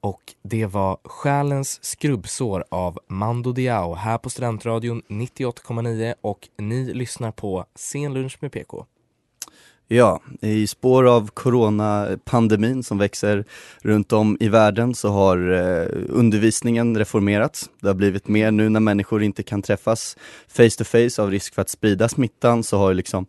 Och 0.00 0.34
det 0.42 0.66
var 0.66 0.98
Själens 1.04 1.84
skrubbsår 1.84 2.64
av 2.68 2.98
Mando 3.08 3.52
Diao 3.52 3.94
här 3.94 4.18
på 4.18 4.30
Studentradion 4.30 5.02
98,9 5.08 6.14
och 6.20 6.48
ni 6.58 6.94
lyssnar 6.94 7.32
på 7.32 7.64
Sen 7.74 8.14
lunch 8.14 8.38
med 8.40 8.52
PK. 8.52 8.86
Ja, 9.88 10.20
i 10.40 10.66
spår 10.66 11.04
av 11.08 11.30
coronapandemin 11.34 12.82
som 12.82 12.98
växer 12.98 13.44
runt 13.82 14.12
om 14.12 14.36
i 14.40 14.48
världen 14.48 14.94
så 14.94 15.08
har 15.08 15.50
eh, 15.52 15.86
undervisningen 16.08 16.98
reformerats. 16.98 17.70
Det 17.80 17.86
har 17.86 17.94
blivit 17.94 18.28
mer 18.28 18.50
nu 18.50 18.68
när 18.68 18.80
människor 18.80 19.22
inte 19.22 19.42
kan 19.42 19.62
träffas 19.62 20.16
face 20.48 20.70
to 20.78 20.84
face 20.84 21.22
av 21.22 21.30
risk 21.30 21.54
för 21.54 21.62
att 21.62 21.68
sprida 21.68 22.08
smittan 22.08 22.62
så 22.62 22.78
har 22.78 22.94
liksom 22.94 23.26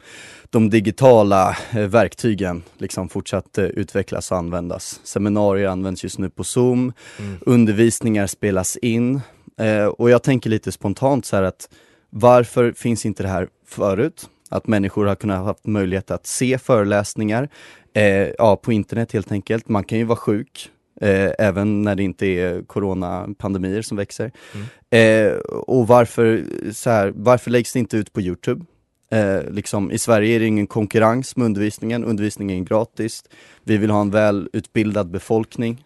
de 0.49 0.69
digitala 0.69 1.57
eh, 1.71 1.81
verktygen 1.87 2.63
liksom 2.77 3.09
fortsatt 3.09 3.57
eh, 3.57 3.65
utvecklas 3.65 4.31
och 4.31 4.37
användas. 4.37 4.99
Seminarier 5.03 5.67
används 5.67 6.03
just 6.03 6.19
nu 6.19 6.29
på 6.29 6.43
Zoom, 6.43 6.93
Mm. 7.19 7.37
undervisningar 7.45 8.27
spelas 8.27 8.77
in 8.77 9.21
och 9.97 10.09
jag 10.09 10.23
tänker 10.23 10.49
lite 10.49 10.71
spontant 10.71 11.25
så 11.25 11.35
här 11.35 11.43
att 11.43 11.69
varför 12.09 12.71
finns 12.71 13.05
inte 13.05 13.23
det 13.23 13.29
här 13.29 13.47
förut? 13.67 14.29
Att 14.49 14.67
människor 14.67 15.05
har 15.05 15.15
kunnat 15.15 15.45
haft 15.45 15.67
möjlighet 15.67 16.11
att 16.11 16.27
se 16.27 16.57
föreläsningar 16.57 17.49
eh, 17.93 18.29
ja, 18.37 18.55
på 18.55 18.71
internet 18.73 19.11
helt 19.11 19.31
enkelt. 19.31 19.69
Man 19.69 19.83
kan 19.83 19.97
ju 19.97 20.03
vara 20.03 20.17
sjuk 20.17 20.69
eh, 21.01 21.31
även 21.39 21.81
när 21.81 21.95
det 21.95 22.03
inte 22.03 22.25
är 22.25 22.61
coronapandemier 22.61 23.81
som 23.81 23.97
växer. 23.97 24.31
Eh, 24.89 25.31
och 25.49 25.87
varför, 25.87 26.43
så 26.71 26.89
här, 26.89 27.13
varför 27.15 27.51
läggs 27.51 27.73
det 27.73 27.79
inte 27.79 27.97
ut 27.97 28.13
på 28.13 28.21
Youtube? 28.21 28.65
Eh, 29.11 29.41
liksom, 29.49 29.91
I 29.91 29.97
Sverige 29.97 30.35
är 30.35 30.39
det 30.39 30.45
ingen 30.45 30.67
konkurrens 30.67 31.35
med 31.35 31.45
undervisningen, 31.45 32.03
undervisningen 32.03 32.61
är 32.61 32.65
gratis. 32.65 33.23
Vi 33.63 33.77
vill 33.77 33.89
ha 33.89 34.01
en 34.01 34.11
välutbildad 34.11 35.09
befolkning. 35.11 35.83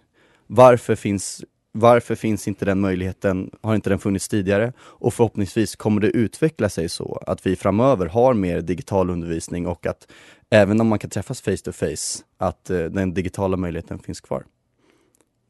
varför 0.48 0.96
finns 0.96 1.44
varför 1.72 2.16
finns 2.16 2.48
inte 2.48 2.66
den 2.66 2.80
möjligheten, 2.80 3.52
har 3.62 3.76
inte 3.76 3.90
den 3.90 4.00
funnits 4.00 4.28
tidigare? 4.28 4.74
Och 4.80 5.14
förhoppningsvis 5.14 5.76
kommer 5.76 6.02
det 6.02 6.08
utveckla 6.08 6.70
sig 6.70 6.90
så 6.90 7.24
att 7.28 7.46
vi 7.46 7.56
framöver 7.56 8.06
har 8.06 8.34
mer 8.34 8.62
digital 8.62 9.10
undervisning 9.10 9.68
och 9.68 9.86
att 9.86 10.12
även 10.50 10.82
om 10.82 10.88
man 10.88 11.00
kan 11.00 11.10
träffas 11.10 11.42
face 11.42 11.58
to 11.58 11.72
face, 11.72 12.24
att 12.38 12.70
eh, 12.70 12.84
den 12.84 13.14
digitala 13.14 13.58
möjligheten 13.58 14.00
finns 14.00 14.22
kvar. 14.22 14.46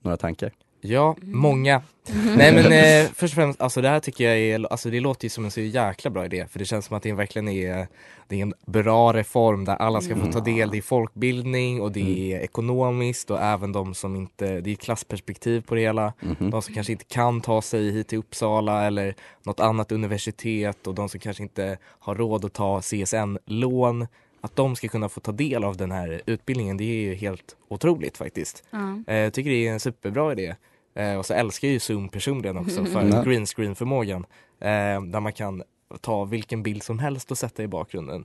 Några 0.04 0.18
tankar? 0.18 0.51
Ja, 0.81 1.15
många. 1.21 1.81
Nej 2.38 2.53
men 2.53 2.65
eh, 2.71 3.11
först 3.13 3.33
och 3.33 3.35
främst, 3.35 3.61
alltså 3.61 3.81
det 3.81 3.89
här 3.89 4.00
tycker 4.00 4.23
jag 4.29 4.38
är, 4.38 4.71
alltså 4.71 4.89
det 4.89 5.00
låter 5.00 5.25
ju 5.25 5.29
som 5.29 5.45
en 5.45 5.51
så 5.51 5.61
jäkla 5.61 6.09
bra 6.11 6.25
idé 6.25 6.45
för 6.50 6.59
det 6.59 6.65
känns 6.65 6.85
som 6.85 6.97
att 6.97 7.03
det 7.03 7.13
verkligen 7.13 7.47
är, 7.47 7.88
det 8.27 8.35
är 8.35 8.41
en 8.41 8.53
bra 8.65 9.13
reform 9.13 9.65
där 9.65 9.75
alla 9.75 10.01
ska 10.01 10.15
få 10.15 10.31
ta 10.31 10.39
del, 10.39 10.69
det 10.69 10.77
är 10.77 10.81
folkbildning 10.81 11.81
och 11.81 11.91
det 11.91 12.33
är 12.33 12.39
ekonomiskt 12.39 13.31
och 13.31 13.41
även 13.41 13.71
de 13.71 13.93
som 13.93 14.15
inte, 14.15 14.61
det 14.61 14.69
är 14.69 14.73
ett 14.73 14.79
klassperspektiv 14.81 15.61
på 15.61 15.75
det 15.75 15.81
hela. 15.81 16.13
Mhm. 16.19 16.50
De 16.50 16.61
som 16.61 16.73
kanske 16.73 16.91
inte 16.93 17.05
kan 17.05 17.41
ta 17.41 17.61
sig 17.61 17.91
hit 17.91 18.07
till 18.07 18.17
Uppsala 18.17 18.83
eller 18.88 19.15
något 19.43 19.59
annat 19.59 19.91
universitet 19.91 20.88
och 20.88 20.95
de 20.95 21.09
som 21.09 21.19
kanske 21.19 21.43
inte 21.43 21.77
har 21.83 22.15
råd 22.15 22.45
att 22.45 22.53
ta 22.53 22.81
CSN-lån. 22.81 24.07
Att 24.43 24.55
de 24.55 24.75
ska 24.75 24.88
kunna 24.88 25.09
få 25.09 25.19
ta 25.19 25.31
del 25.31 25.63
av 25.63 25.77
den 25.77 25.91
här 25.91 26.21
utbildningen, 26.25 26.77
det 26.77 26.83
är 26.83 27.01
ju 27.01 27.13
helt 27.15 27.55
otroligt 27.67 28.17
faktiskt. 28.17 28.63
Eh, 29.07 29.15
Jag 29.15 29.33
tycker 29.33 29.50
det 29.50 29.67
är 29.67 29.71
en 29.73 29.79
superbra 29.79 30.31
idé. 30.31 30.55
Eh, 30.93 31.15
och 31.17 31.25
så 31.25 31.33
älskar 31.33 31.67
jag 31.67 31.74
ju 31.74 31.79
Zoom 31.79 32.10
personligen 32.10 32.57
också 32.57 32.86
för 32.86 33.07
Ja. 33.07 33.24
green 33.24 33.45
screen 33.45 33.75
förmågan. 33.75 34.25
Eh, 34.60 35.01
där 35.01 35.19
man 35.19 35.33
kan 35.33 35.63
ta 36.01 36.25
vilken 36.25 36.63
bild 36.63 36.83
som 36.83 37.00
helst 37.00 37.31
och 37.31 37.38
sätta 37.38 37.63
i 37.63 37.67
bakgrunden. 37.67 38.24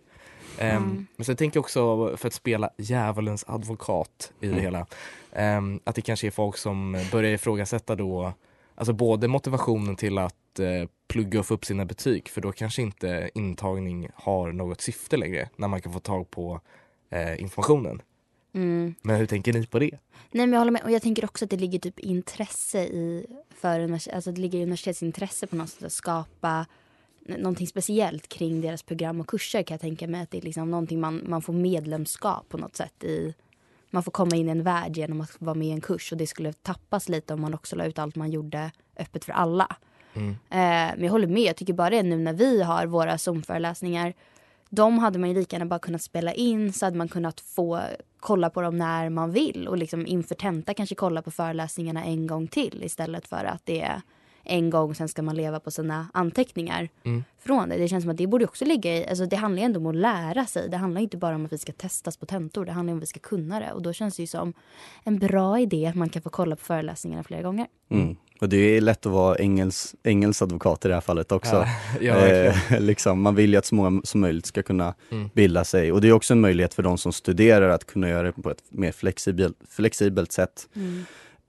Ehm, 0.58 0.76
Mm. 0.82 1.06
Men 1.16 1.24
sen 1.24 1.36
tänker 1.36 1.56
jag 1.56 1.64
också 1.64 2.16
för 2.16 2.26
att 2.28 2.34
spela 2.34 2.70
djävulens 2.78 3.44
advokat 3.48 4.32
i 4.40 4.46
det 4.46 4.52
Mm. 4.52 4.64
hela. 4.64 4.86
ehm, 5.32 5.80
att 5.84 5.94
det 5.94 6.00
kanske 6.02 6.26
är 6.26 6.30
folk 6.30 6.56
som 6.56 7.04
börjar 7.12 7.32
ifrågasätta 7.32 7.94
då 7.96 8.32
Alltså 8.78 8.92
både 8.92 9.28
motivationen 9.28 9.96
till 9.96 10.18
att 10.18 10.58
eh, 10.58 10.88
plugga 11.08 11.38
och 11.40 11.46
få 11.46 11.54
upp 11.54 11.64
sina 11.64 11.84
betyg 11.84 12.28
för 12.28 12.40
då 12.40 12.52
kanske 12.52 12.82
inte 12.82 13.30
intagning 13.34 14.08
har 14.14 14.52
något 14.52 14.80
syfte 14.80 15.16
längre 15.16 15.48
när 15.56 15.68
man 15.68 15.80
kan 15.82 15.92
få 15.92 15.98
tag 16.00 16.30
på 16.30 16.60
eh, 17.10 17.40
informationen. 17.42 18.02
Mm. 18.56 18.94
Men 19.02 19.16
hur 19.16 19.26
tänker 19.26 19.52
ni 19.52 19.66
på 19.66 19.78
det? 19.78 19.90
Nej 20.30 20.46
men 20.46 20.52
jag 20.52 20.60
håller 20.60 20.72
med. 20.72 20.82
Och 20.82 20.90
jag 20.90 21.02
tänker 21.02 21.24
också 21.24 21.44
att 21.44 21.50
det 21.50 21.56
ligger 21.56 21.78
typ 21.78 21.98
intresse 21.98 22.78
i, 22.78 23.26
för 23.54 23.92
alltså 23.92 24.32
det 24.32 24.40
ligger 24.40 24.58
i 24.58 24.62
universitetsintresse 24.62 25.46
på 25.46 25.56
något 25.56 25.68
sätt 25.68 25.84
att 25.84 25.92
skapa 25.92 26.66
någonting 27.28 27.66
speciellt 27.66 28.28
kring 28.28 28.60
deras 28.60 28.82
program 28.82 29.20
och 29.20 29.28
kurser 29.28 29.62
kan 29.62 29.74
jag 29.74 29.80
tänka 29.80 30.06
mig 30.06 30.22
att 30.22 30.30
det 30.30 30.38
är 30.38 30.42
liksom 30.42 30.70
någonting 30.70 31.00
man, 31.00 31.24
man 31.26 31.42
får 31.42 31.52
medlemskap 31.52 32.48
på 32.48 32.58
något 32.58 32.76
sätt 32.76 33.04
i. 33.04 33.34
Man 33.90 34.02
får 34.02 34.12
komma 34.12 34.36
in 34.36 34.48
i 34.48 34.50
en 34.50 34.62
värld 34.62 34.96
genom 34.96 35.20
att 35.20 35.36
vara 35.38 35.54
med 35.54 35.68
i 35.68 35.70
en 35.70 35.80
kurs 35.80 36.12
och 36.12 36.18
det 36.18 36.26
skulle 36.26 36.52
tappas 36.52 37.08
lite 37.08 37.34
om 37.34 37.40
man 37.40 37.54
också 37.54 37.76
la 37.76 37.84
ut 37.84 37.98
allt 37.98 38.16
man 38.16 38.30
gjorde 38.30 38.70
öppet 38.96 39.24
för 39.24 39.32
alla. 39.32 39.76
Mm. 40.14 40.30
Eh, 40.30 40.96
men 40.96 41.02
jag 41.02 41.10
håller 41.10 41.26
med, 41.26 41.42
jag 41.42 41.56
tycker 41.56 41.72
bara 41.72 41.90
det 41.90 42.02
nu 42.02 42.18
när 42.18 42.32
vi 42.32 42.62
har 42.62 42.86
våra 42.86 43.18
Zoom-föreläsningar 43.18 44.14
de 44.76 44.98
hade 44.98 45.18
man 45.18 45.28
ju 45.28 45.34
lika 45.34 45.56
gärna 45.56 45.66
bara 45.66 45.78
kunnat 45.78 46.02
spela 46.02 46.32
in 46.32 46.72
så 46.72 46.86
hade 46.86 46.96
man 46.96 47.08
kunnat 47.08 47.40
få 47.40 47.80
kolla 48.20 48.50
på 48.50 48.60
dem 48.60 48.78
när 48.78 49.08
man 49.10 49.30
vill 49.30 49.68
och 49.68 49.76
liksom 49.76 50.06
inför 50.06 50.34
tenta 50.34 50.74
kanske 50.74 50.94
kolla 50.94 51.22
på 51.22 51.30
föreläsningarna 51.30 52.04
en 52.04 52.26
gång 52.26 52.48
till 52.48 52.82
istället 52.82 53.26
för 53.26 53.44
att 53.44 53.66
det 53.66 53.80
är 53.82 54.02
en 54.46 54.70
gång 54.70 54.94
sen 54.94 55.08
ska 55.08 55.22
man 55.22 55.36
leva 55.36 55.60
på 55.60 55.70
sina 55.70 56.06
anteckningar 56.14 56.88
Mm. 57.04 57.24
från 57.38 57.68
det. 57.68 57.76
Det 57.76 57.88
känns 57.88 58.04
som 58.04 58.10
att 58.10 58.16
det 58.16 58.26
borde 58.26 58.44
också 58.44 58.64
ligga 58.64 58.96
i, 58.96 59.06
alltså 59.08 59.26
det 59.26 59.36
handlar 59.36 59.60
ju 59.62 59.66
ändå 59.66 59.80
om 59.80 59.86
att 59.86 59.96
lära 59.96 60.46
sig. 60.46 60.68
Det 60.70 60.76
handlar 60.76 61.00
inte 61.00 61.16
bara 61.16 61.34
om 61.34 61.44
att 61.46 61.52
vi 61.52 61.58
ska 61.58 61.72
testas 61.72 62.16
på 62.16 62.26
tentor, 62.26 62.64
det 62.64 62.72
handlar 62.72 62.92
om 62.92 62.98
att 62.98 63.02
vi 63.02 63.06
ska 63.06 63.20
kunna 63.20 63.60
det 63.60 63.72
och 63.72 63.82
då 63.82 63.92
känns 63.92 64.16
det 64.16 64.22
ju 64.22 64.26
som 64.26 64.52
en 65.04 65.18
bra 65.18 65.60
idé 65.60 65.86
att 65.86 65.94
man 65.94 66.08
kan 66.08 66.22
få 66.22 66.30
kolla 66.30 66.56
på 66.56 66.64
föreläsningarna 66.64 67.22
flera 67.24 67.42
gånger. 67.42 67.66
Mm. 67.90 68.16
Och 68.40 68.48
det 68.48 68.56
är 68.56 68.80
lätt 68.80 69.06
att 69.06 69.12
vara 69.12 69.36
engels, 69.36 69.94
engels 70.04 70.42
advokat 70.42 70.84
i 70.84 70.88
det 70.88 70.94
här 70.94 71.00
fallet 71.00 71.32
också. 71.32 71.56
Ja, 71.56 71.66
ja, 72.00 72.26
eh, 72.26 72.80
liksom, 72.80 73.22
man 73.22 73.34
vill 73.34 73.50
ju 73.50 73.56
att 73.56 73.64
så 73.66 73.74
många 73.74 74.00
som 74.04 74.20
möjligt 74.20 74.46
ska 74.46 74.62
kunna 74.62 74.94
Mm. 75.10 75.28
bilda 75.34 75.64
sig 75.64 75.92
och 75.92 76.00
det 76.00 76.08
är 76.08 76.12
också 76.12 76.34
en 76.34 76.40
möjlighet 76.40 76.74
för 76.74 76.82
de 76.82 76.98
som 76.98 77.12
studerar 77.12 77.68
att 77.68 77.84
kunna 77.86 78.08
göra 78.08 78.22
det 78.22 78.32
på 78.42 78.50
ett 78.50 78.62
mer 78.68 78.92
flexibelt, 78.92 79.56
flexibelt 79.70 80.32
sätt. 80.32 80.68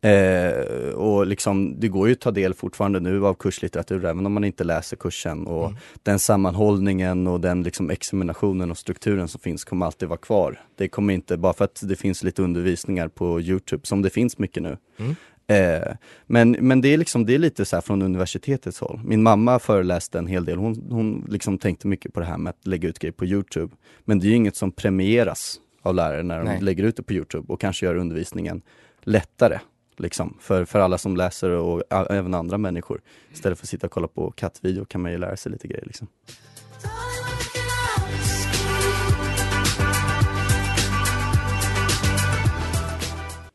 Eh, 0.08 0.90
och 0.94 1.28
liksom, 1.28 1.80
det 1.80 1.88
går 1.88 2.08
ju 2.08 2.14
att 2.14 2.20
ta 2.20 2.32
del 2.32 2.54
fortfarande 2.54 3.00
nu 3.00 3.26
av 3.26 3.34
kurslitteratur 3.34 4.06
även 4.06 4.26
om 4.26 4.34
man 4.34 4.44
inte 4.44 4.64
läser 4.64 4.98
kursen 4.98 5.48
och 5.48 5.66
Mm. 5.68 5.78
den 6.04 6.20
sammanhållningen 6.20 7.28
och 7.28 7.42
den 7.42 7.64
liksom 7.64 7.90
examinationen 7.90 8.72
och 8.72 8.78
strukturen 8.78 9.28
som 9.28 9.40
finns 9.40 9.64
kommer 9.64 9.86
alltid 9.86 10.10
vara 10.10 10.20
kvar. 10.20 10.62
Det 10.78 10.88
kommer 10.88 11.14
inte, 11.14 11.38
bara 11.38 11.54
för 11.54 11.66
att 11.66 11.82
det 11.84 11.96
finns 11.96 12.24
lite 12.24 12.42
undervisningar 12.42 13.08
på 13.08 13.42
Youtube 13.42 13.86
som 13.88 14.02
det 14.02 14.10
finns 14.10 14.38
mycket 14.38 14.64
nu. 14.64 14.78
Mm. 14.98 15.16
Eh, 15.50 15.94
men, 16.26 16.52
men 16.52 16.82
det 16.82 16.94
är 16.94 16.98
liksom, 16.98 17.26
det 17.26 17.36
är 17.36 17.40
lite 17.40 17.66
så 17.66 17.76
här 17.76 17.82
från 17.82 18.02
universitetets 18.02 18.80
håll. 18.80 19.00
Min 19.04 19.24
mamma 19.24 19.60
föreläste 19.60 20.18
en 20.20 20.28
hel 20.28 20.46
del, 20.46 20.58
hon, 20.58 20.88
hon 20.90 21.26
liksom 21.30 21.58
tänkte 21.58 21.88
mycket 21.88 22.14
på 22.14 22.20
det 22.20 22.26
här 22.26 22.38
med 22.38 22.50
att 22.50 22.68
lägga 22.68 22.90
ut 22.90 23.00
grejer 23.00 23.12
på 23.14 23.26
Youtube. 23.26 23.76
Men 24.06 24.20
det 24.20 24.28
är 24.28 24.30
ju 24.30 24.36
inget 24.36 24.56
som 24.56 24.72
premieras 24.72 25.60
av 25.82 25.96
lärare 25.96 26.24
när 26.24 26.38
de 26.38 26.46
Nej. 26.46 26.62
lägger 26.62 26.84
ut 26.84 26.96
det 26.96 27.04
på 27.04 27.14
Youtube 27.14 27.54
och 27.54 27.62
kanske 27.62 27.86
gör 27.86 27.96
undervisningen 27.96 28.62
lättare. 29.04 29.60
Liksom, 30.00 30.38
för, 30.40 30.66
för 30.66 30.80
alla 30.80 30.98
som 30.98 31.18
läser 31.18 31.50
och 31.50 31.84
även 32.10 32.34
andra 32.34 32.58
människor. 32.58 33.02
Istället 33.34 33.58
för 33.60 33.66
att 33.66 33.70
sitta 33.70 33.88
och 33.88 33.94
kolla 33.94 34.08
på 34.08 34.32
kattvideo 34.32 34.86
kan 34.86 35.02
man 35.02 35.12
ju 35.12 35.18
lära 35.18 35.38
sig 35.38 35.52
lite 35.52 35.68
grejer. 35.68 35.86
Liksom. 35.86 36.08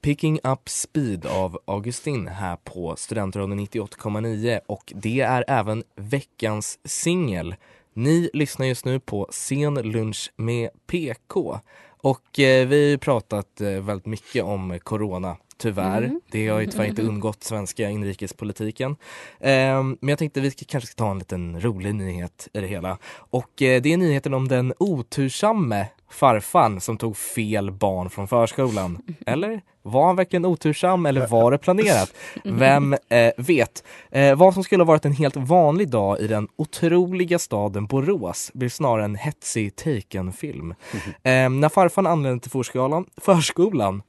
Picking 0.03 0.39
Up 0.45 0.69
Speed 0.69 1.27
av 1.27 1.59
Augustin 1.65 2.27
här 2.29 2.57
på 2.65 2.97
Studentradion 2.97 3.61
98,9 3.61 4.61
och 4.67 4.93
det 4.97 5.21
är 5.21 5.45
även 5.49 5.85
veckans 5.97 6.79
singel. 6.85 7.55
Ni 7.95 8.31
lyssnar 8.33 8.67
just 8.67 8.85
nu 8.85 9.01
på 9.01 9.29
Sen 9.31 9.75
lunch 9.75 10.33
med 10.37 10.71
PK 10.87 11.59
och 11.89 12.39
eh, 12.39 12.69
vi 12.69 12.85
har 12.85 12.91
ju 12.91 12.99
pratat 12.99 13.61
eh, 13.61 13.69
väldigt 13.69 14.07
mycket 14.07 14.45
om 14.45 14.79
corona. 14.83 15.37
Tyvärr. 15.63 16.03
Mm. 16.03 16.21
Det 16.31 16.49
har 16.49 16.61
ju 16.61 16.67
tyvärr 16.67 16.85
inte 16.85 17.03
undgått 17.03 17.45
svenska 17.45 17.91
inrikespolitiken. 17.91 18.97
Ehm, 19.41 19.97
men 20.01 20.09
jag 20.09 20.19
tänkte 20.19 20.41
vi 20.41 20.51
ska, 20.51 20.65
kanske 20.69 20.87
ska 20.87 20.97
ta 20.97 21.11
en 21.11 21.19
liten 21.19 21.61
rolig 21.61 21.95
nyhet 21.95 22.49
i 22.53 22.61
det 22.61 22.67
hela. 22.67 22.99
Och 23.15 23.63
eh, 23.63 23.83
det 23.83 23.93
är 23.93 23.97
nyheten 23.97 24.35
om 24.35 24.49
den 24.49 24.75
otursamme 24.79 25.87
farfan 26.11 26.81
som 26.81 26.97
tog 26.97 27.17
fel 27.17 27.71
barn 27.71 28.11
från 28.11 28.29
förskolan. 28.29 29.03
Eller? 29.27 29.61
Var 29.83 30.07
han 30.07 30.17
verkligen 30.17 30.45
otursam 30.45 31.07
eller 31.07 31.27
var 31.27 31.51
det 31.51 31.59
planerat? 31.59 32.15
Vem 32.45 32.93
eh, 32.93 33.33
vet? 33.37 33.85
Eh, 34.11 34.35
vad 34.35 34.55
som 34.55 34.65
skulle 34.65 34.83
ha 34.83 34.87
varit 34.89 35.05
en 35.05 35.13
helt 35.13 35.37
vanlig 35.37 35.89
dag 35.89 36.21
i 36.21 36.27
den 36.27 36.49
otroliga 36.57 37.39
staden 37.39 37.87
Borås 37.87 38.51
blir 38.55 38.69
snarare 38.69 39.05
en 39.05 39.17
hetsig 39.17 39.77
Taken-film. 39.77 40.75
Eh, 41.23 41.51
när 41.51 41.69
farfan 41.69 42.07
anlände 42.07 42.41
till 42.43 42.51
förskolan, 42.51 43.07
förskolan 43.17 44.03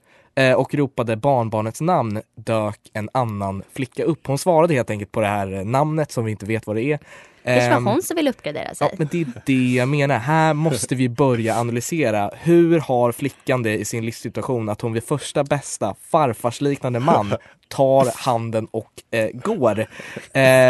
och 0.57 0.73
ropade 0.73 1.15
barnbarnets 1.15 1.81
namn 1.81 2.21
dök 2.35 2.79
en 2.93 3.09
annan 3.13 3.63
flicka 3.73 4.03
upp. 4.03 4.27
Hon 4.27 4.37
svarade 4.37 4.73
helt 4.73 4.89
enkelt 4.89 5.11
på 5.11 5.21
det 5.21 5.27
här 5.27 5.53
eh, 5.53 5.65
namnet 5.65 6.11
som 6.11 6.25
vi 6.25 6.31
inte 6.31 6.45
vet 6.45 6.67
vad 6.67 6.75
det 6.75 6.83
är. 6.83 6.99
Kanske 7.43 7.69
Ehm, 7.69 7.83
var 7.83 7.91
hon 7.91 8.01
som 8.01 8.15
vill 8.15 8.27
uppgradera 8.27 8.75
sig. 8.75 8.87
Ja, 8.91 8.95
men 8.97 9.07
det 9.11 9.21
är 9.21 9.27
det 9.45 9.73
jag 9.73 9.87
menar. 9.87 10.17
Här 10.17 10.53
måste 10.53 10.95
vi 10.95 11.09
börja 11.09 11.59
analysera. 11.59 12.31
Hur 12.39 12.79
har 12.79 13.11
flickan 13.11 13.63
det 13.63 13.77
i 13.77 13.85
sin 13.85 14.05
livssituation 14.05 14.69
att 14.69 14.81
hon 14.81 14.93
vid 14.93 15.03
första 15.03 15.43
bästa 15.43 15.95
farfarsliknande 16.11 16.99
man 16.99 17.33
tar 17.67 18.11
handen 18.15 18.67
och 18.71 18.91
eh, 19.11 19.29
går? 19.33 19.79
Eh, 19.79 19.85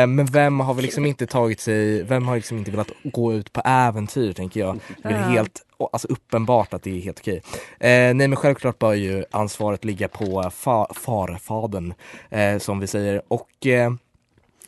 men 0.08 0.26
vem 0.26 0.60
har 0.60 0.74
väl 0.74 0.84
liksom 0.84 1.06
inte 1.06 1.28
tagit 1.28 1.60
sig, 1.60 2.04
vem 2.04 2.28
har 2.28 2.36
liksom 2.36 2.58
inte 2.58 2.72
velat 2.72 2.92
gå 3.04 3.34
ut 3.34 3.54
på 3.54 3.62
äventyr 3.66 4.34
tänker 4.34 4.60
jag. 4.60 4.80
Det 5.04 5.10
är 5.10 5.30
helt 5.30 5.66
alltså, 5.94 6.08
uppenbart 6.08 6.74
att 6.74 6.84
det 6.84 6.98
är 6.98 7.02
helt 7.02 7.20
okej. 7.20 7.42
Eh, 7.80 7.90
nej 7.90 8.14
men 8.28 8.36
självklart 8.36 8.80
bör 8.80 8.94
ju 8.94 9.26
ansvaret 9.32 9.86
ligga 9.86 10.08
på 10.08 10.42
fa- 10.42 10.94
farfadern 10.94 11.94
eh, 12.30 12.58
som 12.58 12.80
vi 12.80 12.88
säger. 12.88 13.22
Och 13.28 13.68
eh, 13.68 13.94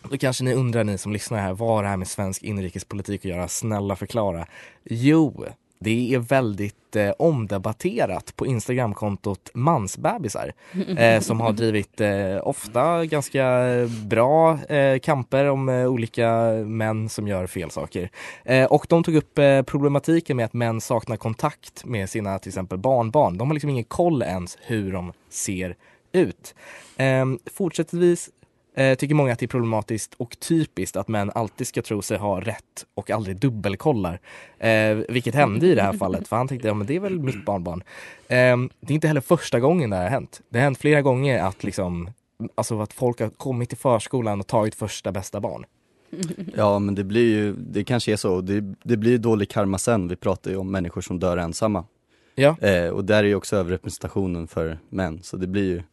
då 0.10 0.18
kanske 0.18 0.44
ni 0.44 0.54
undrar 0.54 0.84
ni 0.84 0.98
som 0.98 1.14
lyssnar 1.14 1.38
här, 1.40 1.54
vad 1.54 1.70
har 1.70 1.84
det 1.84 1.90
här 1.90 1.98
med 1.98 2.08
svensk 2.08 2.44
inrikespolitik 2.44 3.22
att 3.22 3.32
göra? 3.32 3.48
Snälla 3.48 3.96
förklara. 3.96 4.48
Jo, 4.84 5.46
det 5.80 6.14
är 6.14 6.20
väldigt 6.20 6.76
omdebatterat 7.20 8.36
på 8.36 8.46
Instagramkontot 8.46 9.52
Mansbebisar 9.54 10.54
eh, 10.98 11.20
som 11.20 11.40
har 11.40 11.52
drivit 11.52 12.02
eh, 12.02 12.48
ofta 12.48 13.06
ganska 13.06 13.64
bra 14.06 14.60
eh, 14.70 15.00
kamper 15.00 15.46
om 15.46 15.70
eh, 15.70 15.86
olika 15.86 16.30
män 16.66 17.10
som 17.10 17.28
gör 17.28 17.48
fel 17.48 17.72
saker. 17.72 18.10
Eh, 18.44 18.66
och 18.66 18.86
de 18.90 19.04
tog 19.04 19.16
upp 19.16 19.40
eh, 19.40 19.62
problematiken 19.62 20.38
med 20.38 20.46
att 20.46 20.54
män 20.54 20.82
saknar 20.82 21.18
kontakt 21.18 21.86
med 21.86 22.10
sina 22.10 22.40
till 22.40 22.50
exempel 22.50 22.78
barnbarn. 22.78 23.38
De 23.38 23.48
har 23.48 23.54
liksom 23.54 23.70
ingen 23.70 23.84
koll 23.84 24.22
ens 24.22 24.58
hur 24.62 24.94
de 24.94 25.14
ser 25.30 25.76
ut. 26.12 26.56
Eh, 26.98 27.26
fortsättningsvis 27.54 28.30
Eh, 28.78 28.96
tycker 28.96 29.16
många 29.16 29.34
att 29.34 29.40
det 29.40 29.46
är 29.46 29.48
problematiskt 29.48 30.14
och 30.18 30.40
typiskt 30.40 30.96
att 30.96 31.08
män 31.08 31.32
alltid 31.36 31.68
ska 31.68 31.82
tro 31.82 32.02
sig 32.02 32.18
ha 32.18 32.42
rätt 32.42 32.86
och 32.94 33.12
aldrig 33.12 33.38
dubbelkollar. 33.38 34.20
Eh, 34.60 34.96
vilket 35.10 35.36
hände 35.36 35.68
i 35.68 35.76
det 35.76 35.82
här 35.82 35.94
fallet 35.94 36.28
för 36.28 36.36
han 36.36 36.48
tänkte 36.48 36.68
ja 36.68 36.74
men 36.74 36.88
det 36.88 36.96
är 36.96 37.00
väl 37.00 37.20
mitt 37.20 37.46
barnbarn. 37.46 37.84
Eh, 38.28 38.58
det 38.80 38.94
är 38.94 38.96
inte 38.96 39.08
heller 39.08 39.22
första 39.22 39.60
gången 39.60 39.90
det 39.90 39.96
här 39.96 40.04
har 40.04 40.10
hänt. 40.10 40.42
Det 40.50 40.58
har 40.58 40.64
hänt 40.64 40.78
flera 40.78 41.02
gånger 41.02 41.44
att 41.44 41.64
liksom 41.64 42.10
Alltså 42.56 42.82
att 42.82 42.94
folk 42.94 43.20
har 43.20 43.30
kommit 43.30 43.70
till 43.70 43.78
förskolan 43.78 44.40
och 44.40 44.48
tagit 44.48 44.76
första 44.76 45.12
bästa 45.12 45.40
barn. 45.40 45.66
Ja 46.56 46.80
men 46.80 46.96
det 46.96 47.04
blir 47.04 47.36
ju, 47.36 47.54
det 47.54 47.84
kanske 47.84 48.12
är 48.12 48.16
så, 48.16 48.42
det, 48.42 48.76
det 48.84 48.98
blir 48.98 49.18
dålig 49.18 49.50
karma 49.50 49.78
sen, 49.78 50.08
vi 50.08 50.16
pratar 50.16 50.52
ju 50.52 50.58
om 50.58 50.72
människor 50.72 51.02
som 51.02 51.20
dör 51.20 51.38
ensamma. 51.38 51.86
Ja. 52.36 52.58
Eh, 52.62 52.90
och 52.90 53.06
där 53.06 53.24
är 53.24 53.28
ju 53.28 53.36
också 53.36 53.56
överrepresentationen 53.56 54.48
för 54.48 54.80
män, 54.90 55.20
så 55.24 55.38
det 55.38 55.48
blir 55.48 55.64
ju, 55.64 55.84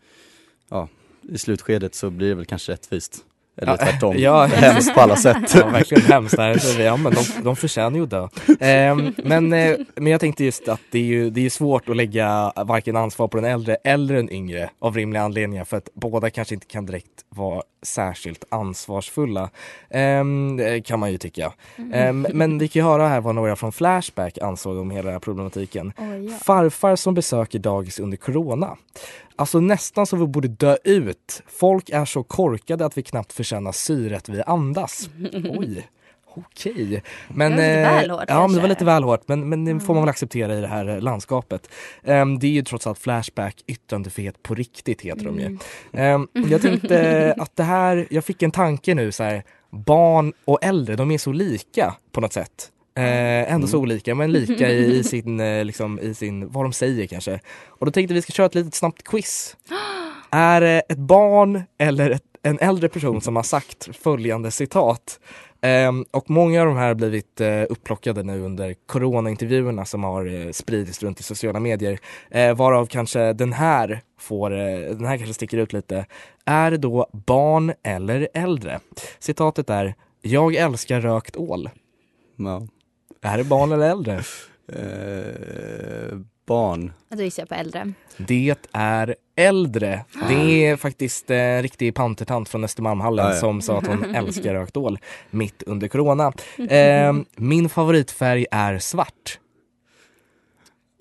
ja, 0.68 0.88
i 1.28 1.38
slutskedet 1.38 1.94
så 1.94 2.10
blir 2.10 2.28
det 2.28 2.34
väl 2.34 2.44
kanske 2.46 2.72
rättvist. 2.72 3.18
Eller 3.56 3.72
Ja, 3.72 3.76
tvärtom, 3.76 4.14
ja. 4.18 4.44
hemskt 4.44 4.94
på 4.94 5.00
alla 5.00 5.16
sätt. 5.16 5.54
Ja, 5.54 5.66
verkligen 5.68 6.02
hemskt. 6.04 6.38
Vi- 6.78 6.84
Ja, 6.84 6.96
men 6.96 7.12
de, 7.14 7.42
de 7.44 7.56
förtjänar 7.56 7.96
ju 7.98 8.02
att 8.02 8.10
dö. 8.10 8.28
Ehm, 8.60 9.14
men, 9.24 9.52
eh, 9.52 9.76
men 9.96 10.06
jag 10.12 10.20
tänkte 10.20 10.44
just 10.44 10.68
att 10.68 10.80
det 10.90 10.98
är 10.98 11.02
ju 11.02 11.30
det 11.30 11.46
är 11.46 11.50
svårt 11.50 11.88
att 11.88 11.96
lägga 11.96 12.52
varken 12.66 12.96
ansvar 12.96 13.28
på 13.28 13.36
den 13.36 13.44
äldre 13.50 13.74
eller 13.84 14.14
den 14.14 14.32
yngre 14.32 14.70
av 14.78 14.96
rimliga 14.96 15.22
anledningar 15.22 15.64
för 15.64 15.76
att 15.76 15.88
båda 15.94 16.30
kanske 16.30 16.54
inte 16.54 16.66
kan 16.66 16.86
direkt 16.86 17.08
vara 17.28 17.62
särskilt 17.82 18.44
ansvarsfulla. 18.50 19.50
Ehm, 19.90 20.56
det 20.56 20.80
kan 20.86 21.00
man 21.00 21.12
ju 21.12 21.18
tycka. 21.18 21.52
Ehm, 21.92 22.26
men 22.32 22.58
vi 22.58 22.68
kan 22.68 22.82
ju 22.82 22.88
höra 22.88 23.08
här 23.08 23.20
vad 23.20 23.34
några 23.34 23.56
från 23.56 23.72
Flashback 23.72 24.38
ansåg 24.38 24.78
om 24.78 24.90
hela 24.90 25.02
den 25.04 25.12
här 25.12 25.20
problematiken. 25.20 25.92
Oj, 25.98 26.24
ja. 26.26 26.38
Farfar 26.44 26.96
som 26.96 27.14
besöker 27.14 27.58
dagis 27.58 27.98
under 28.00 28.16
corona. 28.16 28.76
Alltså 29.36 29.60
nästan 29.60 30.06
så 30.06 30.16
vi 30.16 30.26
borde 30.26 30.48
dö 30.48 30.76
ut. 30.84 31.42
Folk 31.46 31.90
är 31.90 32.04
så 32.04 32.22
korkade 32.22 32.86
att 32.86 32.98
vi 32.98 33.02
knappt 33.02 33.32
förtjänar 33.32 33.72
syret 33.72 34.28
vi 34.28 34.42
andas. 34.42 35.10
Oj. 35.50 35.88
Okej. 36.34 37.02
Men, 37.28 37.56
Det 37.56 37.56
var 37.56 37.66
lite 37.66 37.80
eh, 37.80 38.00
väl 38.00 38.10
hårt, 38.10 38.24
Ja, 38.28 38.46
men 38.46 38.54
det 38.54 38.60
var 38.60 38.68
lite 38.68 38.84
väl 38.84 39.04
hårt. 39.04 39.28
Men, 39.28 39.48
men 39.48 39.64
det 39.64 39.80
får 39.80 39.94
man 39.94 40.02
väl 40.02 40.10
acceptera 40.10 40.58
i 40.58 40.60
det 40.60 40.66
här 40.66 40.88
eh, 40.88 41.00
landskapet. 41.00 41.70
Ehm, 42.04 42.38
det 42.38 42.46
är 42.46 42.50
ju 42.50 42.62
trots 42.62 42.86
allt 42.86 42.98
Flashback, 42.98 43.62
yttrandefrihet 43.66 44.42
på 44.42 44.54
riktigt 44.54 45.00
heter 45.00 45.24
de 45.24 45.40
ju. 45.40 45.58
Ehm, 45.92 46.28
jag 46.32 46.62
tänkte 46.62 47.34
att 47.38 47.56
det 47.56 47.62
här, 47.62 48.06
jag 48.10 48.24
fick 48.24 48.42
en 48.42 48.50
tanke 48.50 48.94
nu 48.94 49.12
så 49.12 49.22
här. 49.22 49.42
Barn 49.70 50.32
och 50.44 50.64
äldre, 50.64 50.96
de 50.96 51.10
är 51.10 51.18
så 51.18 51.32
lika 51.32 51.94
på 52.12 52.20
något 52.20 52.32
sätt. 52.32 52.68
Eh, 52.94 53.52
ändå 53.52 53.66
så 53.66 53.78
olika 53.78 54.14
men 54.14 54.32
lika 54.32 54.70
i, 54.70 54.98
i, 54.98 55.04
sin, 55.04 55.40
eh, 55.40 55.64
liksom, 55.64 56.00
i 56.00 56.14
sin, 56.14 56.48
vad 56.48 56.64
de 56.64 56.72
säger 56.72 57.06
kanske. 57.06 57.40
Och 57.66 57.86
då 57.86 57.92
tänkte 57.92 58.14
vi 58.14 58.22
ska 58.22 58.32
köra 58.32 58.46
ett 58.46 58.54
litet 58.54 58.74
snabbt 58.74 59.04
quiz. 59.04 59.56
Är 60.30 60.60
det 60.60 60.82
ett 60.88 60.98
barn 60.98 61.62
eller 61.78 62.10
ett, 62.10 62.22
en 62.42 62.58
äldre 62.58 62.88
person 62.88 63.20
som 63.20 63.36
har 63.36 63.42
sagt 63.42 63.96
följande 63.96 64.50
citat? 64.50 65.20
Ehm, 65.60 66.04
och 66.10 66.30
många 66.30 66.60
av 66.60 66.66
de 66.66 66.76
här 66.76 66.86
har 66.86 66.94
blivit 66.94 67.40
eh, 67.40 67.62
upplockade 67.68 68.22
nu 68.22 68.40
under 68.40 68.74
coronaintervjuerna 68.86 69.84
som 69.84 70.04
har 70.04 70.26
eh, 70.26 70.50
spridits 70.50 71.02
runt 71.02 71.20
i 71.20 71.22
sociala 71.22 71.60
medier. 71.60 71.98
Eh, 72.30 72.54
varav 72.54 72.86
kanske 72.86 73.32
den 73.32 73.52
här 73.52 74.00
får, 74.18 74.52
eh, 74.52 74.78
den 74.78 75.04
här 75.04 75.16
kanske 75.16 75.34
sticker 75.34 75.58
ut 75.58 75.72
lite. 75.72 76.06
Är 76.44 76.70
det 76.70 76.78
då 76.78 77.06
barn 77.12 77.72
eller 77.82 78.28
äldre? 78.34 78.80
Citatet 79.18 79.70
är 79.70 79.94
Jag 80.20 80.54
älskar 80.54 81.00
rökt 81.00 81.36
ål. 81.36 81.70
Ja. 83.22 83.28
Är 83.28 83.38
det 83.38 83.44
barn 83.44 83.72
eller 83.72 83.90
äldre? 83.90 84.14
Eh, 84.72 86.18
barn. 86.46 86.92
Då 87.08 87.22
gissar 87.22 87.42
jag 87.42 87.48
på 87.48 87.54
äldre. 87.54 87.92
Det 88.16 88.54
är 88.72 89.16
äldre. 89.36 90.04
Det 90.28 90.66
är 90.66 90.76
faktiskt 90.76 91.30
eh, 91.30 91.36
en 91.36 91.62
riktig 91.62 91.94
pantertant 91.94 92.48
från 92.48 92.64
Östermalmhallen 92.64 93.24
Ja, 93.26 93.34
ja. 93.34 93.40
som 93.40 93.60
sa 93.62 93.78
att 93.78 93.86
hon 93.86 94.04
älskar 94.14 94.54
rökt 94.54 94.76
ål 94.76 94.98
mitt 95.30 95.62
under 95.62 95.88
corona. 95.88 96.32
Eh, 96.68 97.12
min 97.36 97.68
favoritfärg 97.68 98.46
är 98.50 98.78
svart. 98.78 99.38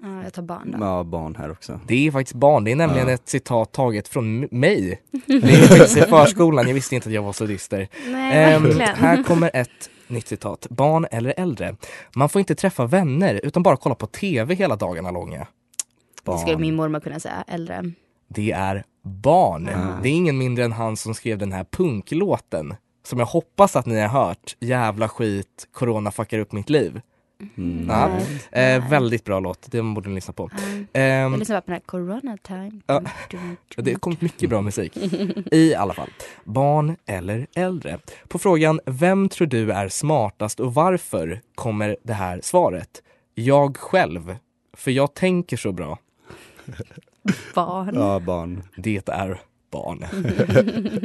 Ja, 0.04 0.24
jag 0.24 0.34
tar 0.34 0.42
barn 0.42 0.76
då. 0.80 0.86
Ja, 0.86 1.04
barn 1.04 1.36
här 1.36 1.52
också. 1.52 1.80
Det 1.88 2.08
är 2.08 2.12
faktiskt 2.12 2.36
barn. 2.36 2.64
Det 2.64 2.72
är 2.72 2.76
nämligen 2.76 3.08
Ja. 3.08 3.14
ett 3.14 3.30
citat 3.30 3.72
taget 3.72 4.08
från 4.08 4.40
mig. 4.52 5.02
Det 5.26 5.34
är 5.36 5.68
faktiskt 5.68 5.98
i 5.98 6.02
förskolan. 6.02 6.68
Jag 6.68 6.74
visste 6.74 6.96
inte 6.96 7.10
att 7.10 7.16
jag 7.16 7.22
var 7.24 7.34
så 7.34 7.46
dyster. 7.46 7.88
Nej, 8.08 8.60
verkligen. 8.60 8.96
här 8.96 9.24
kommer 9.24 9.52
ett 9.54 9.90
nytt 10.12 10.28
citat. 10.28 10.68
Barn 10.70 11.08
eller 11.12 11.34
äldre. 11.38 11.76
Man 12.16 12.30
får 12.30 12.40
inte 12.40 12.56
träffa 12.56 12.86
vänner 12.86 13.40
utan 13.44 13.64
bara 13.64 13.78
kolla 13.78 13.96
på 13.96 14.08
TV 14.08 14.56
hela 14.56 14.76
dagarna 14.76 15.12
långa. 15.12 15.48
Det 16.24 16.38
skulle 16.38 16.58
min 16.58 16.76
mormor 16.76 17.00
kunna 17.00 17.20
säga. 17.20 17.44
Äldre. 17.48 17.92
Det 18.28 18.52
är 18.52 18.84
barn. 19.04 19.70
Ja. 19.72 20.00
Det 20.04 20.10
är 20.10 20.14
ingen 20.14 20.38
mindre 20.38 20.66
än 20.66 20.72
han 20.72 20.98
som 20.98 21.14
skrev 21.14 21.38
den 21.38 21.52
här 21.52 21.64
punklåten. 21.64 22.76
Som 23.04 23.20
jag 23.20 23.26
hoppas 23.26 23.76
att 23.76 23.86
ni 23.86 24.00
har 24.00 24.08
hört. 24.08 24.56
Jävla 24.60 25.10
skit, 25.10 25.68
corona 25.72 26.12
fuckar 26.12 26.40
upp 26.40 26.52
mitt 26.52 26.70
liv. 26.70 27.02
Mm. 27.58 27.86
Ja. 27.90 28.08
Nej. 28.52 28.76
Eh, 28.76 28.90
väldigt 28.90 29.24
bra 29.26 29.40
låt, 29.40 29.68
det 29.72 29.82
borde 29.82 30.10
ni 30.10 30.16
lyssna 30.16 30.34
på. 30.34 30.50
Mm. 30.68 30.88
Ehm, 30.94 31.32
Jag 31.32 31.40
lyssnar 31.40 31.62
på 31.62 31.66
den 31.66 31.74
här 31.74 31.82
Corona 31.86 32.38
time. 32.44 32.82
Ja. 32.88 33.02
det 33.82 33.92
har 33.92 34.00
kommit 34.00 34.22
mycket 34.22 34.50
bra 34.50 34.62
musik. 34.62 34.98
I 35.52 35.76
alla 35.76 35.94
fall. 35.94 36.10
Barn 36.44 36.96
eller 37.06 37.48
äldre? 37.56 38.00
På 38.28 38.40
frågan 38.40 38.80
Vem 38.86 39.30
tror 39.30 39.48
du 39.48 39.72
är 39.72 39.90
smartast 39.90 40.60
och 40.60 40.74
varför? 40.74 41.42
kommer 41.56 41.98
det 42.04 42.14
här 42.14 42.40
svaret. 42.44 43.04
Jag 43.36 43.78
själv. 43.78 44.36
För 44.78 44.92
jag 44.92 45.14
tänker 45.14 45.58
så 45.58 45.72
bra. 45.72 45.98
Barn. 47.56 47.96
Ja, 47.96 48.20
barn. 48.20 48.64
Det 48.78 49.10
är 49.10 49.40
barn. 49.72 50.04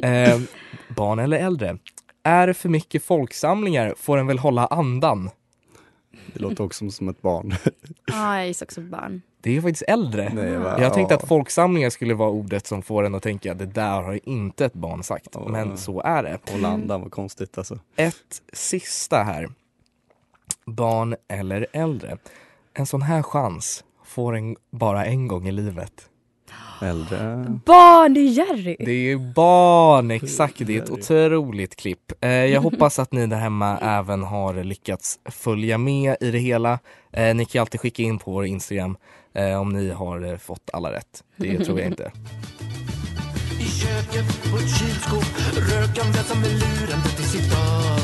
eh, 0.03 0.40
barn 0.96 1.18
eller 1.18 1.38
äldre? 1.38 1.79
Är 2.25 2.46
det 2.46 2.55
för 2.55 2.68
mycket 2.68 3.05
folksamlingar 3.05 3.94
får 3.99 4.18
en 4.18 4.27
väl 4.27 4.38
hålla 4.38 4.66
andan. 4.66 5.31
Det 6.33 6.41
låter 6.41 6.65
också 6.65 6.91
som 6.91 7.09
ett 7.09 7.23
barn. 7.23 7.55
Ja, 8.07 8.39
jag 8.39 8.47
gissar 8.47 8.67
också 8.67 8.81
på 8.81 8.87
barn. 8.87 9.23
Det 9.41 9.57
är 9.57 9.61
faktiskt 9.61 9.83
äldre. 9.89 10.33
Nej, 10.35 10.45
jag 10.49 10.63
bara, 10.63 10.81
Jag 10.83 10.95
tänkte 10.95 11.15
att 11.15 11.29
folksamlingar 11.29 11.91
skulle 11.91 12.15
vara 12.15 12.31
ordet 12.31 12.67
som 12.67 12.83
får 12.83 13.05
en 13.05 13.15
att 13.15 13.23
tänka 13.23 13.55
det 13.55 13.67
där 13.67 14.03
har 14.03 14.29
inte 14.29 14.65
ett 14.65 14.73
barn 14.73 15.03
sagt. 15.03 15.29
Ja. 15.33 15.49
Men 15.49 15.79
så 15.79 16.01
är 16.01 16.23
det. 16.23 16.39
Hålla 16.51 16.69
andan, 16.69 17.01
vad 17.01 17.11
konstigt 17.11 17.59
alltså. 17.59 17.79
Ett 17.97 18.43
sista 18.53 19.23
här. 19.23 19.49
Barn 20.67 21.17
eller 21.29 21.67
äldre? 21.73 22.19
En 22.75 22.87
sån 22.87 23.03
här 23.03 23.23
chans 23.23 23.85
får 24.05 24.37
en 24.37 24.57
bara 24.71 25.05
en 25.05 25.29
gång 25.29 25.49
i 25.49 25.53
livet. 25.53 26.09
Äldre. 26.83 27.45
Barn, 27.65 28.15
det 28.15 28.21
är 28.21 28.29
Jerry! 28.29 28.77
Det 28.79 29.11
är 29.11 29.17
barn, 29.35 30.11
exakt. 30.11 30.55
Det 30.59 30.77
är 30.77 30.83
ett 30.83 30.91
otroligt 30.91 31.77
klipp. 31.77 32.12
Eh, 32.21 32.31
jag 32.31 32.61
hoppas 32.61 32.99
att 32.99 33.12
ni 33.12 33.27
där 33.27 33.37
hemma 33.37 33.79
även 33.83 34.23
har 34.23 34.65
lyckats 34.65 35.19
följa 35.25 35.79
med 35.79 36.17
i 36.21 36.31
det 36.31 36.39
hela. 36.39 36.79
Eh, 37.12 37.35
ni 37.35 37.45
kan 37.45 37.61
alltid 37.61 37.81
skicka 37.81 38.03
in 38.03 38.19
på 38.19 38.31
vår 38.31 38.47
Instagram 38.47 38.97
eh, 39.35 39.61
om 39.61 39.69
ni 39.69 39.91
har 39.91 40.37
fått 40.37 40.71
alla 40.73 40.93
rätt. 40.93 41.25
Det 41.37 41.59
tror 41.59 41.81
jag 41.81 41.89
inte. 41.89 42.12
I 43.61 43.65
köket 43.65 44.51
på 44.51 44.57
ett 44.57 44.79
kylskåp 44.79 45.25
Rökandes 45.57 46.35
med 46.35 46.51
luren 46.51 47.03
till 47.17 47.25
sitt 47.25 47.53
öra 47.53 47.96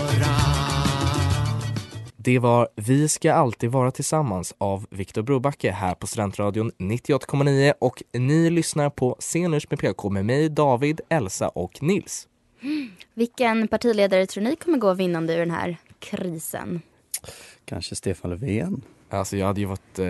Det 2.24 2.38
var 2.38 2.68
Vi 2.76 3.08
ska 3.08 3.32
alltid 3.32 3.70
vara 3.70 3.90
tillsammans 3.90 4.54
av 4.58 4.86
Viktor 4.90 5.22
Brobacke 5.22 5.70
här 5.70 5.94
på 5.94 6.06
Studentradion 6.06 6.72
98,9 6.78 7.72
och 7.78 8.02
ni 8.12 8.50
lyssnar 8.50 8.90
på 8.90 9.16
Scenlunch 9.18 9.66
med 9.70 9.78
PK 9.78 10.10
med 10.10 10.26
mig, 10.26 10.48
David, 10.48 11.00
Elsa 11.08 11.48
och 11.48 11.82
Nils. 11.82 12.28
Vilken 13.14 13.68
partiledare 13.68 14.26
tror 14.26 14.44
ni 14.44 14.56
kommer 14.56 14.78
gå 14.78 14.94
vinnande 14.94 15.34
ur 15.34 15.38
den 15.38 15.50
här 15.50 15.76
krisen? 15.98 16.80
Kanske 17.64 17.94
Stefan 17.94 18.30
Löfven. 18.30 18.82
Alltså 19.18 19.36
jag 19.36 19.46
hade 19.46 19.60
ju 19.60 19.66
varit, 19.66 19.98
eh, 19.98 20.06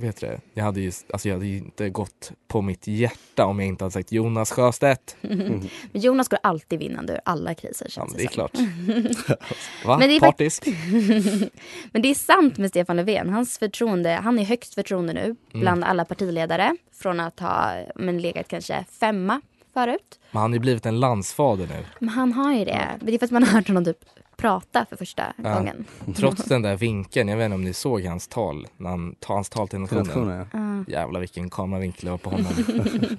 vet 0.00 0.20
du 0.20 0.26
det, 0.26 0.40
jag 0.54 0.64
hade 0.64 0.80
ju, 0.80 0.92
alltså 1.12 1.28
jag 1.28 1.34
hade 1.36 1.46
ju 1.46 1.56
inte 1.58 1.90
gått 1.90 2.32
på 2.48 2.62
mitt 2.62 2.86
hjärta 2.86 3.44
om 3.46 3.60
jag 3.60 3.68
inte 3.68 3.84
hade 3.84 3.92
sagt 3.92 4.12
Jonas 4.12 4.50
Sjöstedt. 4.52 5.16
Men 5.20 5.68
Jonas 5.92 6.28
går 6.28 6.38
alltid 6.42 6.78
vinnande 6.78 7.12
ur 7.12 7.20
alla 7.24 7.54
kriser 7.54 7.86
Ja, 7.86 7.90
känns 7.90 8.10
men 8.12 8.18
det 8.18 8.24
är 8.24 8.28
klart. 8.28 8.52
Va? 9.84 9.98
Men 9.98 10.08
det 10.08 10.16
är 10.16 10.20
Partisk? 10.20 10.66
Men 11.92 12.02
det 12.02 12.08
är 12.08 12.14
sant 12.14 12.58
med 12.58 12.70
Stefan 12.70 12.96
Löfven. 12.96 13.28
Hans 13.30 13.58
förtroende, 13.58 14.10
han 14.10 14.38
är 14.38 14.44
högst 14.44 14.74
förtroende 14.74 15.12
nu 15.12 15.24
Mm. 15.24 15.36
bland 15.60 15.84
alla 15.84 16.04
partiledare. 16.04 16.76
Från 16.92 17.20
att 17.20 17.40
ha 17.40 17.72
men, 17.94 18.18
legat 18.22 18.48
kanske 18.48 18.84
femma 19.00 19.40
förut. 19.74 20.20
Men 20.30 20.40
han 20.42 20.50
har 20.50 20.54
ju 20.56 20.60
blivit 20.60 20.86
en 20.86 21.00
landsfader 21.00 21.66
nu. 21.66 21.84
Men 21.98 22.08
han 22.08 22.32
har 22.32 22.54
ju 22.54 22.64
det. 22.64 22.88
Det 23.00 23.14
är 23.14 23.18
för 23.18 23.24
att 23.26 23.30
man 23.30 23.42
har 23.42 23.50
hört 23.50 23.68
honom 23.68 23.84
typ 23.84 23.98
prata 24.44 24.86
för 24.88 24.96
första 24.96 25.32
Ja. 25.42 25.54
gången. 25.54 25.84
Trots 26.16 26.44
den 26.48 26.62
där 26.62 26.76
vinkeln, 26.76 27.28
jag 27.28 27.36
vet 27.36 27.44
inte 27.44 27.54
om 27.54 27.64
ni 27.64 27.72
såg 27.74 28.04
hans 28.04 28.28
tal, 28.28 28.66
när 28.76 28.90
han 28.90 29.16
hans 29.26 29.48
tal 29.48 29.68
till 29.68 29.78
nationen. 29.78 30.06
Nationen, 30.06 30.46
ja. 30.52 30.58
Uh, 30.58 30.82
Jävlar 30.88 31.20
vilken 31.20 31.50
kameravinkel 31.50 32.04
det 32.04 32.10
var 32.10 32.18
på 32.18 32.30
honom. 32.30 32.52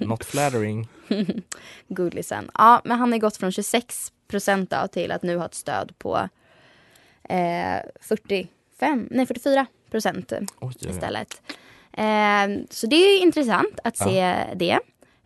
Not 0.00 0.24
flattering. 0.24 0.88
Gulisen. 1.88 2.50
Ja, 2.54 2.80
men 2.84 2.98
han 2.98 3.12
har 3.12 3.18
gått 3.18 3.36
från 3.36 3.52
26 3.52 4.12
procent 4.28 4.72
till 4.92 5.12
att 5.12 5.22
nu 5.22 5.36
ha 5.36 5.46
ett 5.46 5.54
stöd 5.54 5.92
på 5.98 6.28
eh, 7.28 7.78
45, 8.00 9.08
nej 9.10 9.26
44 9.26 9.66
procent 9.90 10.32
Oj, 10.32 10.46
oj, 10.60 10.72
oj. 10.82 10.90
istället. 10.90 11.42
Eh, 11.92 12.64
så 12.70 12.86
det 12.86 12.96
är 12.96 13.22
intressant 13.22 13.78
att 13.84 13.96
se 13.96 14.36
det. 14.56 14.78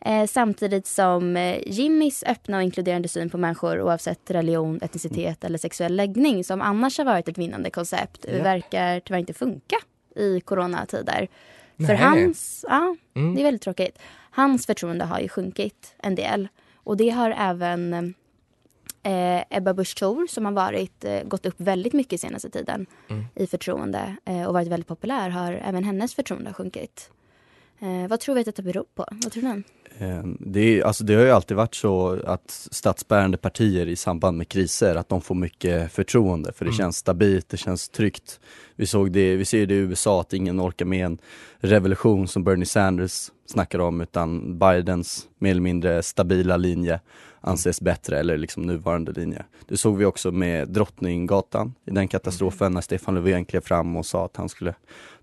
Eh, 0.05 0.27
samtidigt 0.27 0.87
som 0.87 1.37
eh, 1.37 1.59
Jimmys 1.67 2.25
öppna 2.27 2.57
och 2.57 2.63
inkluderande 2.63 3.09
syn 3.09 3.31
på 3.31 3.39
människor 3.39 3.81
oavsett 3.83 4.31
religion, 4.31 4.79
etnicitet 4.83 5.45
eller 5.45 5.59
sexuell 5.59 5.97
läggning 5.97 6.45
som 6.45 6.61
annars 6.61 6.99
har 6.99 7.05
varit 7.05 7.29
ett 7.29 7.39
vinnande 7.39 7.71
koncept 7.71 8.27
Ja. 8.29 8.43
verkar 8.43 9.01
tyvärr 9.01 9.19
inte 9.21 9.33
funka 9.33 9.77
i 10.17 10.41
coronatider. 10.41 11.29
För 11.77 11.85
Nej. 11.87 11.97
hans, 11.97 12.65
ja, 12.69 12.97
Mm. 13.15 13.35
det 13.35 13.41
är 13.41 13.45
väldigt 13.45 13.63
tråkigt. 13.63 13.99
Hans 14.31 14.67
förtroende 14.67 15.05
har 15.05 15.21
ju 15.21 15.29
sjunkit 15.29 15.95
en 15.99 16.15
del. 16.15 16.49
Och 16.75 16.97
det 16.97 17.11
har 17.11 17.31
även 17.39 18.15
eh, 19.03 19.43
Ebba 19.51 19.75
Busch 19.75 19.97
Thor 19.99 20.27
som 20.27 20.45
har 20.45 20.53
varit, 20.53 21.05
eh, 21.05 21.23
gått 21.25 21.47
upp 21.47 21.55
väldigt 21.57 21.93
mycket 21.93 22.21
senaste 22.21 22.51
tiden 22.51 22.87
Mm. 23.11 23.25
i 23.35 23.47
förtroende 23.47 24.17
eh, 24.25 24.45
och 24.45 24.55
varit 24.55 24.69
väldigt 24.69 24.87
populär 24.89 25.29
har 25.31 25.53
även 25.53 25.85
hennes 25.85 26.15
förtroende 26.15 26.53
sjunkit. 26.53 27.11
Eh, 27.83 28.09
vad 28.09 28.21
tror 28.21 28.35
vi 28.35 28.41
att 28.41 28.57
det 28.57 28.63
beror 28.63 28.85
på? 28.95 29.05
Vad 29.11 29.33
tror 29.33 29.43
ni? 29.43 29.63
Eh, 29.99 30.23
Det, 30.41 30.61
är, 30.61 30.83
alltså 30.85 31.05
det 31.05 31.15
har 31.15 31.23
ju 31.23 31.31
alltid 31.31 31.57
varit 31.57 31.75
så 31.75 32.19
att 32.27 32.69
statsbärande 32.71 33.37
partier 33.37 33.87
i 33.89 33.97
samband 33.97 34.37
med 34.39 34.49
kriser, 34.49 34.95
att 34.95 35.09
de 35.09 35.21
får 35.21 35.35
mycket 35.35 35.93
förtroende 35.93 36.53
för 36.53 36.65
det 36.65 36.69
Mm. 36.69 36.79
känns 36.79 36.97
stabilt, 36.97 37.49
det 37.49 37.57
känns 37.57 37.89
tryggt. 37.89 38.41
Vi 38.77 38.87
såg 38.87 39.13
det, 39.13 39.37
vi 39.37 39.45
ser 39.45 39.67
det 39.67 39.75
i 39.75 39.77
USA 39.79 40.21
att 40.21 40.33
ingen 40.33 40.61
orkar 40.61 40.85
med 40.87 41.07
en 41.07 41.19
revolution 41.61 42.29
som 42.29 42.45
Bernie 42.45 42.67
Sanders 42.67 43.31
snackar 43.51 43.79
om 43.79 44.01
utan 44.01 44.59
Bidens 44.59 45.29
mer 45.39 45.51
eller 45.51 45.61
mindre 45.61 46.03
stabila 46.03 46.57
linje 46.57 47.01
anses 47.41 47.81
bättre 47.81 48.19
eller 48.19 48.37
liksom 48.37 48.63
nuvarande 48.63 49.13
linje. 49.13 49.45
Det 49.69 49.77
såg 49.77 49.97
vi 49.97 50.05
också 50.05 50.33
med 50.33 50.69
Drottninggatan 50.69 51.75
i 51.85 51.91
den 51.91 52.09
katastrofen 52.09 52.73
när 52.73 52.81
Stefan 52.81 53.15
Löfven 53.15 53.45
klev 53.45 53.61
fram 53.61 53.97
och 53.97 54.07
sa 54.07 54.25
att 54.25 54.37
han 54.37 54.49
skulle 54.49 54.75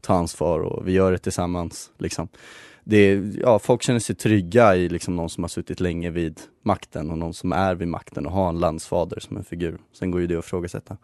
ta 0.01 0.13
ansvar 0.13 0.59
och 0.59 0.87
vi 0.87 0.91
gör 0.91 1.11
det 1.11 1.17
tillsammans 1.17 1.91
liksom 1.97 2.27
det 2.89 3.23
ja, 3.41 3.59
folk 3.59 3.83
känner 3.83 3.99
sig 3.99 4.15
trygga 4.15 4.75
i 4.75 4.89
liksom 4.89 5.15
någon 5.15 5.29
som 5.29 5.43
har 5.43 5.49
suttit 5.49 5.79
länge 5.79 6.09
vid 6.09 6.41
makten 6.61 7.11
och 7.11 7.17
någon 7.17 7.33
som 7.33 7.51
är 7.51 7.75
vid 7.75 7.87
makten 7.87 8.25
och 8.25 8.31
har 8.31 8.49
en 8.49 8.59
landsfader 8.59 9.19
som 9.19 9.37
en 9.37 9.43
figur. 9.43 9.77
Sen 9.93 10.11
går 10.11 10.21
ju 10.21 10.27
det 10.27 10.35
att 10.35 10.45
ifrågasätta. 10.45 10.97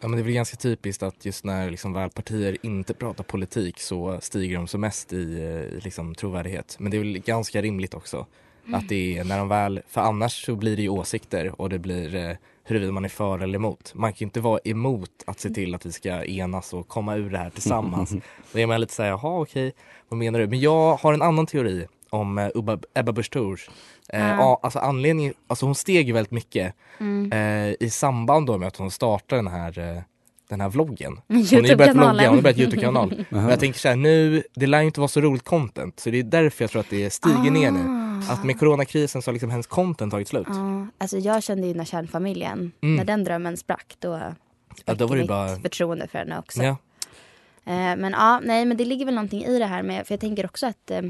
Ja 0.00 0.08
men 0.08 0.16
det 0.16 0.22
är 0.22 0.24
väl 0.24 0.32
ganska 0.32 0.56
typiskt 0.56 1.02
att 1.02 1.24
just 1.24 1.44
när 1.44 1.70
liksom 1.70 1.92
väl 1.92 2.10
partier 2.10 2.56
inte 2.62 2.94
pratar 2.94 3.24
politik 3.24 3.80
så 3.80 4.18
stiger 4.20 4.56
de 4.56 4.66
som 4.66 4.80
mest 4.80 5.12
i, 5.12 5.34
eh, 5.34 5.76
i 5.76 5.80
liksom 5.80 6.14
trovärdighet. 6.14 6.76
Men 6.78 6.90
det 6.90 6.96
är 6.96 6.98
väl 6.98 7.18
ganska 7.18 7.62
rimligt 7.62 7.94
också 7.94 8.26
att 8.72 8.88
det 8.88 9.18
är 9.18 9.24
när 9.24 9.38
de 9.38 9.48
väl, 9.48 9.80
för 9.88 10.00
annars 10.00 10.44
så 10.44 10.56
blir 10.56 10.76
det 10.76 10.82
ju 10.82 10.88
åsikter 10.88 11.60
och 11.60 11.68
det 11.68 11.78
blir 11.78 12.14
eh, 12.14 12.36
huruvida 12.64 12.92
man 12.92 13.04
är 13.04 13.08
för 13.08 13.38
eller 13.38 13.54
emot. 13.54 13.92
Man 13.94 14.12
kan 14.12 14.18
ju 14.18 14.24
inte 14.24 14.40
vara 14.40 14.60
emot 14.64 15.10
att 15.26 15.40
se 15.40 15.50
till 15.50 15.74
att 15.74 15.86
vi 15.86 15.92
ska 15.92 16.24
enas 16.24 16.72
och 16.74 16.88
komma 16.88 17.16
ur 17.16 17.30
det 17.30 17.38
här 17.38 17.50
tillsammans. 17.50 18.14
Då 18.52 18.58
är 18.58 18.66
man 18.66 18.80
lite 18.80 18.94
såhär, 18.94 19.10
jaha 19.10 19.40
okej, 19.40 19.72
vad 20.08 20.18
menar 20.18 20.38
du? 20.38 20.46
Men 20.46 20.60
jag 20.60 20.96
har 20.96 21.12
en 21.12 21.22
annan 21.22 21.46
teori 21.46 21.86
om 22.10 22.38
eh, 22.38 22.48
Ebba 22.94 23.12
Busch. 23.12 23.68
Eh, 24.12 24.28
ja, 24.28 24.60
alltså 24.62 24.78
anledningen, 24.78 25.34
alltså 25.46 25.66
hon 25.66 25.74
steg 25.74 26.06
ju 26.06 26.12
väldigt 26.12 26.30
mycket 26.32 26.74
Mm. 27.00 27.32
eh, 27.32 27.74
i 27.80 27.90
samband 27.90 28.46
då 28.46 28.58
med 28.58 28.68
att 28.68 28.76
hon 28.76 28.90
startade 28.90 29.42
den 29.42 29.52
här, 29.52 29.78
eh, 29.96 30.02
den 30.48 30.60
här 30.60 30.68
vloggen. 30.68 31.20
Hon 31.28 31.36
har 31.36 31.62
ju 31.62 31.76
börjat 31.76 31.96
vlogga, 31.96 32.08
hon 32.28 32.36
har 32.36 32.42
börjat 32.42 32.58
Youtube-kanal. 32.58 33.24
Men 33.30 33.48
jag 33.48 33.60
tänker 33.60 33.78
såhär 33.78 33.96
nu, 33.96 34.42
det 34.54 34.66
lär 34.66 34.80
ju 34.80 34.86
inte 34.86 35.00
vara 35.00 35.08
så 35.08 35.20
roligt 35.20 35.44
content 35.44 36.00
så 36.00 36.10
det 36.10 36.18
är 36.18 36.22
därför 36.22 36.64
jag 36.64 36.70
tror 36.70 36.80
att 36.80 36.90
det 36.90 37.10
stiger 37.10 37.50
ner 37.50 37.70
nu. 37.70 37.80
Att 38.28 38.44
med 38.44 38.58
coronakrisen 38.58 39.22
så 39.22 39.28
har 39.28 39.32
liksom 39.32 39.50
hennes 39.50 39.66
content 39.66 40.10
tagit 40.12 40.28
slut. 40.28 40.46
Ja, 40.48 40.86
alltså 40.98 41.18
jag 41.18 41.42
kände 41.42 41.66
ju 41.66 41.74
när 41.74 41.84
kärnfamiljen, 41.84 42.72
Mm. 42.82 42.96
när 42.96 43.04
den 43.04 43.24
drömmen 43.24 43.56
sprack 43.56 43.96
då 43.98 44.20
Ja, 44.84 44.94
då 44.94 45.06
var 45.06 45.16
det 45.16 45.20
mitt 45.22 45.28
bara- 45.28 45.56
förtroende 45.56 46.06
för 46.08 46.18
henne 46.18 46.38
också. 46.38 46.62
Ja. 46.62 46.70
Eh, 47.64 47.96
men 47.96 48.12
ja, 48.12 48.40
nej 48.44 48.64
men 48.64 48.76
det 48.76 48.84
ligger 48.84 49.04
väl 49.04 49.14
någonting 49.14 49.44
i 49.44 49.58
det 49.58 49.66
här 49.66 49.82
med, 49.82 50.06
för 50.06 50.12
jag 50.14 50.20
tänker 50.20 50.44
också 50.46 50.66
att 50.66 50.90
eh, 50.90 51.02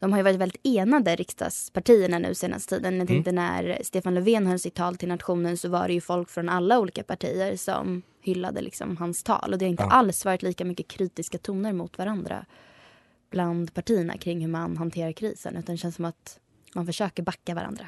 de 0.00 0.12
har 0.12 0.18
ju 0.18 0.22
varit 0.22 0.36
väldigt 0.36 0.60
enade 0.66 1.16
riksdagspartierna 1.16 2.18
nu 2.18 2.34
senaste 2.34 2.74
tiden. 2.76 2.88
Mm. 2.94 2.98
Jag 3.00 3.08
tänkte 3.08 3.32
när 3.32 3.78
Stefan 3.82 4.14
Löfven 4.14 4.46
höll 4.46 4.58
sitt 4.58 4.74
tal 4.74 4.96
till 4.96 5.08
nationen 5.08 5.56
så 5.56 5.68
var 5.68 5.88
det 5.88 5.94
ju 5.94 6.00
folk 6.00 6.30
från 6.30 6.48
alla 6.48 6.78
olika 6.78 7.02
partier 7.02 7.56
som 7.56 8.02
hyllade 8.22 8.60
liksom 8.60 8.96
hans 8.96 9.22
tal. 9.22 9.52
Och 9.52 9.58
det 9.58 9.64
har 9.64 9.70
inte 9.70 9.82
Ja. 9.82 9.90
alls 9.90 10.24
varit 10.24 10.42
lika 10.42 10.64
mycket 10.64 10.88
kritiska 10.88 11.38
toner 11.38 11.72
mot 11.72 11.98
varandra 11.98 12.44
bland 13.30 13.74
partierna 13.74 14.18
kring 14.18 14.40
hur 14.40 14.48
man 14.48 14.76
hanterar 14.76 15.12
krisen. 15.12 15.56
Utan 15.56 15.74
det 15.74 15.78
känns 15.78 15.94
som 15.96 16.04
att 16.04 16.38
man 16.74 16.86
försöker 16.86 17.22
backa 17.22 17.54
varandra. 17.54 17.86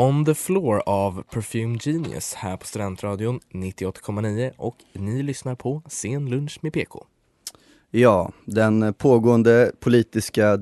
On 0.00 0.24
the 0.24 0.34
floor 0.34 0.82
av 0.86 1.22
Perfume 1.22 1.78
Genius 1.80 2.34
här 2.34 2.56
på 2.56 2.66
Studentradion 2.66 3.40
98,9 3.52 4.52
och 4.56 4.76
ni 4.92 5.22
lyssnar 5.22 5.54
på 5.54 5.82
Sen 5.88 6.30
lunch 6.30 6.58
med 6.62 6.72
PK. 6.72 7.06
Ja, 7.90 8.32
den 8.44 8.94
pågående 8.94 9.72
politiska 9.80 10.58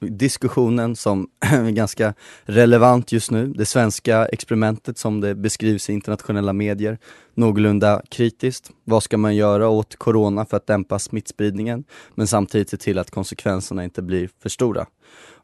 diskussionen 0.00 0.96
som 0.96 1.28
är 1.40 1.70
ganska 1.70 2.14
relevant 2.44 3.12
just 3.12 3.30
nu, 3.30 3.46
det 3.46 3.66
svenska 3.66 4.26
experimentet 4.26 4.98
som 4.98 5.20
det 5.20 5.34
beskrivs 5.34 5.90
i 5.90 5.92
internationella 5.92 6.52
medier, 6.52 6.98
någorlunda 7.34 8.02
kritiskt. 8.08 8.70
Vad 8.84 9.02
ska 9.02 9.18
man 9.18 9.36
göra 9.36 9.68
åt 9.68 9.96
corona 9.96 10.44
för 10.44 10.56
att 10.56 10.66
dämpa 10.66 10.98
smittspridningen, 10.98 11.84
men 12.14 12.26
samtidigt 12.26 12.70
se 12.70 12.76
till 12.76 12.98
att 12.98 13.10
konsekvenserna 13.10 13.84
inte 13.84 14.02
blir 14.02 14.30
för 14.42 14.48
stora. 14.48 14.86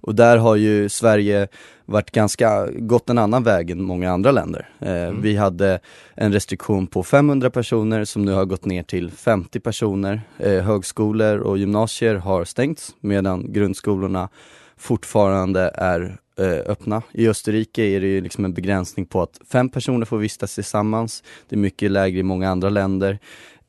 Och 0.05 0.15
där 0.15 0.37
har 0.37 0.57
ju 0.57 0.89
Sverige 0.89 1.49
varit 1.85 2.11
ganska, 2.11 2.67
gått 2.67 3.11
en 3.11 3.19
annan 3.19 3.43
väg 3.43 3.71
än 3.71 3.83
många 3.83 4.13
andra 4.13 4.31
länder. 4.31 4.69
Eh, 4.81 5.11
Vi 5.11 5.37
hade 5.37 5.81
en 6.15 6.33
restriktion 6.33 6.87
på 6.87 7.03
500 7.03 7.51
personer 7.51 8.05
som 8.05 8.25
nu 8.25 8.33
har 8.33 8.45
gått 8.45 8.65
ner 8.65 8.83
till 8.83 9.11
50 9.11 9.61
personer. 9.61 10.21
Eh, 10.39 10.63
högskolor 10.63 11.39
och 11.39 11.59
gymnasier 11.59 12.15
har 12.15 12.45
stängts 12.45 12.95
medan 13.01 13.53
grundskolorna 13.53 14.29
fortfarande 14.77 15.71
är 15.75 16.17
eh, 16.39 16.71
öppna. 16.71 17.03
I 17.13 17.29
Österrike 17.29 17.83
är 17.83 18.01
det 18.01 18.07
ju 18.07 18.21
liksom 18.21 18.45
en 18.45 18.55
begränsning 18.55 19.07
på 19.07 19.23
att 19.23 19.41
fem 19.53 19.69
personer 19.69 20.07
får 20.07 20.19
vistas 20.19 20.55
tillsammans. 20.55 21.23
Det 21.49 21.57
är 21.57 21.61
mycket 21.61 21.91
lägre 21.91 22.19
i 22.19 22.23
många 22.23 22.51
andra 22.51 22.69
länder. 22.69 23.19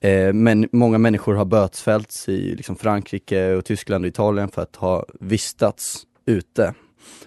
Eh, 0.03 0.33
men 0.33 0.69
många 0.71 0.97
människor 0.97 1.33
har 1.33 1.45
bötfällts 1.45 2.29
i 2.29 2.55
liksom 2.55 2.75
Frankrike, 2.75 3.53
och 3.53 3.65
Tyskland 3.65 4.05
och 4.05 4.09
Italien 4.09 4.49
för 4.49 4.61
att 4.61 4.75
ha 4.75 5.05
vistats 5.19 6.07
ute. 6.25 6.73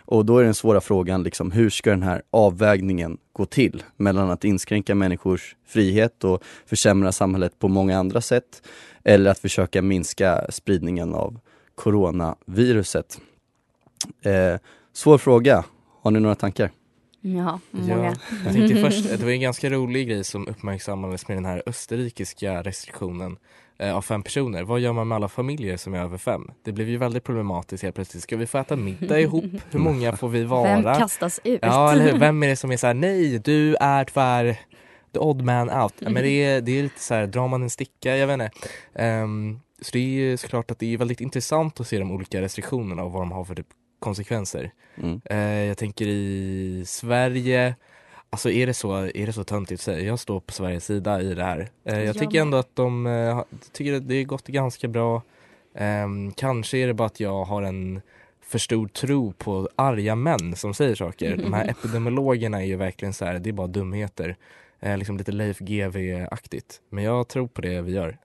Och 0.05 0.25
då 0.25 0.39
är 0.39 0.45
den 0.45 0.55
svåra 0.55 0.81
frågan 0.81 1.23
liksom, 1.23 1.53
hur 1.53 1.71
ska 1.71 1.91
den 1.91 2.03
här 2.03 2.23
avvägningen 2.31 3.19
gå 3.33 3.47
till 3.47 3.83
mellan 3.97 4.31
att 4.31 4.45
inskränka 4.45 4.95
människors 4.95 5.57
frihet 5.67 6.25
och 6.25 6.43
försämra 6.67 7.13
samhället 7.13 7.59
på 7.59 7.69
många 7.69 7.99
andra 7.99 8.21
sätt 8.21 8.63
eller 9.05 9.31
att 9.31 9.39
försöka 9.39 9.83
minska 9.83 10.47
spridningen 10.51 11.15
av 11.15 11.39
coronaviruset. 11.75 13.21
Eh, 14.23 14.61
svår 14.93 15.19
fråga. 15.19 15.65
Har 16.03 16.11
ni 16.11 16.21
några 16.21 16.35
tankar? 16.35 16.71
Ja, 17.35 17.61
många. 17.71 18.05
Ja, 18.05 18.15
jag 18.45 18.53
tänkte 18.53 18.77
först, 18.77 19.05
det 19.19 19.23
var 19.23 19.31
en 19.31 19.41
ganska 19.41 19.71
rolig 19.71 20.09
grej 20.09 20.25
som 20.25 20.49
uppmärksammades 20.49 21.29
med 21.29 21.37
den 21.37 21.45
här 21.45 21.63
österrikiska 21.67 22.63
restriktionen 22.63 23.37
eh, 23.79 23.97
av 23.97 24.03
fem 24.03 24.23
personer. 24.23 24.63
Vad 24.63 24.81
gör 24.81 24.93
man 24.93 25.09
med 25.09 25.17
alla 25.17 25.29
familjer 25.29 25.77
som 25.77 25.95
är 25.95 25.99
över 25.99 26.19
fem? 26.19 26.51
Det 26.63 26.73
blev 26.73 26.89
ju 26.89 26.97
väldigt 26.97 27.25
problematiskt 27.25 27.83
helt 27.83 27.95
plötsligt. 27.95 28.23
Ska 28.23 28.37
vi 28.37 28.47
få 28.47 28.59
äta 28.59 28.77
middag 28.77 29.21
ihop? 29.21 29.45
Hur 29.71 29.79
många 29.79 30.17
får 30.17 30.29
vi 30.29 30.45
vara? 30.45 30.81
Vem 30.81 30.95
kastas 30.95 31.41
ut? 31.45 31.59
Ja, 31.63 31.93
eller 31.93 32.13
hur? 32.13 32.19
Vem 32.19 32.43
är 32.43 32.49
det 32.49 32.57
som 32.57 32.73
är 32.73 32.77
så 32.77 32.87
här, 32.87 32.95
nej, 32.95 33.39
du 33.39 33.77
är 33.81 34.05
tyvärr 34.05 34.59
the 35.13 35.19
odd 35.19 35.43
man 35.43 35.71
out. 35.71 35.95
Ja, 35.99 36.11
men 36.11 36.23
det 36.23 36.45
är, 36.45 36.61
det 36.61 36.79
är 36.79 36.83
lite 36.83 37.01
så 37.01 37.15
här, 37.15 37.27
drar 37.27 37.49
man 37.49 37.63
en 37.63 37.71
sticka? 37.71 38.17
Jag 38.17 38.27
vet 38.27 38.35
inte. 38.35 38.51
Ehm, 38.95 39.61
så 39.81 39.91
det 39.93 39.99
är 39.99 40.37
såklart 40.37 40.71
att 40.71 40.79
det 40.79 40.95
är 40.95 40.99
väldigt 40.99 41.21
intressant 41.21 41.81
att 41.81 41.87
se 41.87 41.99
de 41.99 42.11
olika 42.11 42.41
restriktionerna 42.41 43.03
och 43.05 43.13
vad 43.13 43.23
de 43.23 43.33
har 43.33 43.45
för 43.45 43.55
typ 43.55 43.67
konsekvenser. 43.99 44.73
Mm. 45.03 45.21
Eh, 45.25 45.39
jag 45.69 45.79
tänker 45.79 46.07
i 46.07 46.83
Sverige, 46.87 47.75
alltså 48.31 48.51
är 48.51 48.67
det 48.67 48.75
så, 48.75 48.93
är 48.97 49.27
det 49.27 49.33
så 49.33 49.45
töntigt 49.45 49.81
att 49.81 49.85
säga? 49.85 50.01
Jag 50.01 50.19
står 50.19 50.41
på 50.41 50.53
Sveriges 50.53 50.85
sida 50.85 51.23
i 51.23 51.35
det 51.35 51.45
här. 51.45 51.69
Eh, 51.85 52.03
jag 52.03 52.19
tycker 52.19 52.41
ändå 52.41 52.57
att 52.59 52.77
de, 52.77 53.07
eh, 53.07 53.35
har- 53.35 53.45
tycker 53.73 53.95
att 53.95 54.09
det 54.09 54.17
har 54.17 54.25
gått 54.25 54.47
ganska 54.47 54.89
bra. 54.89 55.23
Ehm, 55.75 56.33
kanske 56.33 56.79
är 56.79 56.87
det 56.87 56.95
bara 56.95 57.07
att 57.07 57.21
jag 57.21 57.45
har 57.45 57.63
en 57.63 58.01
för 58.43 58.59
stor 58.59 58.89
tro 58.89 59.33
på 59.33 59.69
arga 59.77 60.15
män 60.15 60.57
som 60.57 60.75
säger 60.75 60.95
saker. 60.95 61.37
De 61.37 61.53
här 61.53 61.69
epidemiologerna 61.71 62.63
är 62.63 62.67
ju 62.67 62.77
verkligen 62.77 63.13
så 63.15 63.25
här, 63.25 63.39
det 63.39 63.51
är 63.51 63.53
bara 63.53 63.67
dumheter. 63.67 64.37
Eh, 64.81 64.99
liksom 64.99 65.17
lite 65.17 65.33
Leif 65.33 65.59
GW-aktigt. 65.59 66.81
Men 66.91 67.05
jag 67.05 67.29
tror 67.29 67.47
på 67.49 67.61
det 67.61 67.81
vi 67.83 67.93
gör. 67.93 68.19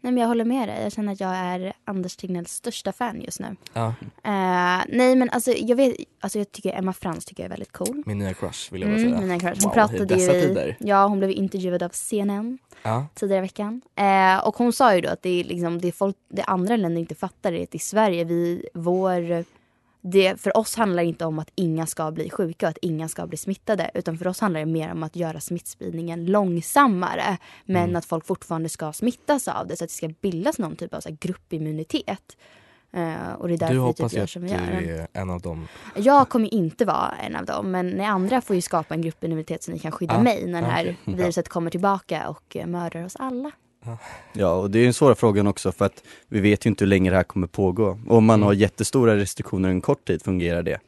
Nej, 0.00 0.12
men 0.12 0.16
jag 0.20 0.28
håller 0.28 0.44
med 0.44 0.68
dig. 0.68 0.82
Jag 0.82 0.92
känner 0.92 1.12
att 1.12 1.20
jag 1.20 1.30
är 1.36 1.72
Anders 1.84 2.16
Tegnells 2.16 2.50
största 2.52 2.92
fan 2.92 3.20
just 3.20 3.40
nu. 3.40 3.56
Ja, 3.72 3.94
Eh, 4.24 4.84
nej, 4.88 5.16
men 5.16 5.30
alltså 5.30 5.52
jag 5.52 5.76
vet, 5.76 5.94
alltså 6.20 6.38
jag 6.38 6.52
tycker 6.52 6.72
Emma 6.78 6.92
Frans 6.92 7.24
tycker 7.24 7.42
jag 7.42 7.44
är 7.46 7.50
väldigt 7.50 7.72
cool. 7.72 8.02
min 8.06 8.18
nya 8.18 8.34
crush 8.34 8.72
vill 8.72 8.80
jag 8.82 8.90
bara 8.90 8.98
Mm, 9.00 9.10
säga. 9.12 9.20
mina 9.26 9.38
crush. 9.40 9.62
Hon 9.62 9.70
Wow, 9.70 9.72
i 9.72 9.74
pratade 9.74 10.04
dessa 10.04 10.32
ju 10.38 10.40
i, 10.40 10.76
ja, 10.78 11.06
hon 11.06 11.18
blev 11.18 11.30
intervjuad 11.30 11.82
av 11.82 11.88
CNN 11.88 12.58
Ja. 12.82 13.06
tidigare 13.14 13.38
i 13.38 13.42
veckan. 13.42 13.80
Eh, 13.96 14.46
och 14.46 14.56
hon 14.56 14.72
sa 14.72 14.94
ju 14.94 15.00
då 15.00 15.08
att 15.08 15.22
det 15.22 15.40
är 15.40 15.44
liksom, 15.44 15.80
det 15.80 15.92
folk, 15.92 16.16
det 16.28 16.42
andra 16.42 16.76
länder 16.76 17.00
inte 17.00 17.14
fattar 17.14 17.52
är 17.52 17.62
att 17.62 17.74
i 17.74 17.78
Sverige, 17.78 18.24
vi, 18.24 18.68
vår 18.74 19.44
det, 20.00 20.40
för 20.40 20.56
oss 20.56 20.76
handlar 20.76 21.02
det 21.02 21.08
inte 21.08 21.24
om 21.24 21.38
att 21.38 21.50
inga 21.54 21.86
ska 21.86 22.10
bli 22.10 22.30
sjuka 22.30 22.66
och 22.66 22.70
att 22.70 22.78
inga 22.82 23.08
ska 23.08 23.26
bli 23.26 23.36
smittade. 23.36 23.90
Utan 23.94 24.18
för 24.18 24.28
oss 24.28 24.40
handlar 24.40 24.60
det 24.60 24.66
mer 24.66 24.92
om 24.92 25.02
att 25.02 25.16
göra 25.16 25.40
smittspridningen 25.40 26.26
långsammare. 26.26 27.36
Men 27.64 27.82
Mm. 27.84 27.96
att 27.96 28.04
folk 28.04 28.26
fortfarande 28.26 28.68
ska 28.68 28.92
smittas 28.92 29.48
av 29.48 29.66
det 29.66 29.76
så 29.76 29.84
att 29.84 29.90
det 29.90 29.94
ska 29.94 30.08
bildas 30.20 30.58
någon 30.58 30.76
typ 30.76 30.94
av 30.94 31.00
så 31.00 31.16
gruppimmunitet. 31.20 32.36
Eh, 32.92 33.32
och 33.38 33.48
det 33.48 33.54
är 33.54 33.58
därför 33.58 33.74
Du 33.74 33.80
vi 33.80 33.86
hoppas 33.86 34.12
typ 34.12 34.22
att 34.22 34.30
som 34.30 34.42
du 34.42 34.48
vi 34.48 34.54
gör. 34.54 34.98
är 35.00 35.08
en 35.12 35.30
av 35.30 35.40
dem. 35.40 35.68
Jag 35.96 36.28
kommer 36.28 36.54
inte 36.54 36.84
vara 36.84 37.14
en 37.22 37.36
av 37.36 37.44
dem. 37.44 37.70
Men 37.70 37.86
ni 37.90 38.04
andra 38.04 38.40
får 38.40 38.56
ju 38.56 38.62
skapa 38.62 38.94
en 38.94 39.02
gruppimmunitet 39.02 39.62
så 39.62 39.72
ni 39.72 39.78
kan 39.78 39.92
skydda 39.92 40.14
Ah, 40.16 40.22
mig 40.22 40.46
när 40.46 40.62
det 40.62 40.68
här 40.68 40.96
okej. 41.02 41.14
viruset 41.14 41.48
kommer 41.48 41.70
tillbaka 41.70 42.28
och 42.28 42.56
eh, 42.56 42.66
mördar 42.66 43.04
oss 43.04 43.16
alla. 43.16 43.50
Ja, 44.32 44.52
och 44.52 44.70
det 44.70 44.78
är 44.78 44.86
en 44.86 44.94
svår 44.94 45.14
frågan 45.14 45.46
också 45.46 45.72
för 45.72 45.84
att 45.84 46.02
vi 46.28 46.40
vet 46.40 46.66
ju 46.66 46.70
inte 46.70 46.84
hur 46.84 46.88
länge 46.88 47.10
det 47.10 47.16
här 47.16 47.22
kommer 47.22 47.46
pågå. 47.46 47.98
Om 48.08 48.24
man 48.24 48.34
Mm. 48.34 48.46
har 48.46 48.52
jättestora 48.52 49.16
restriktioner 49.16 49.68
en 49.68 49.80
kort 49.80 50.04
tid 50.06 50.22
fungerar 50.22 50.62
det. 50.62 50.78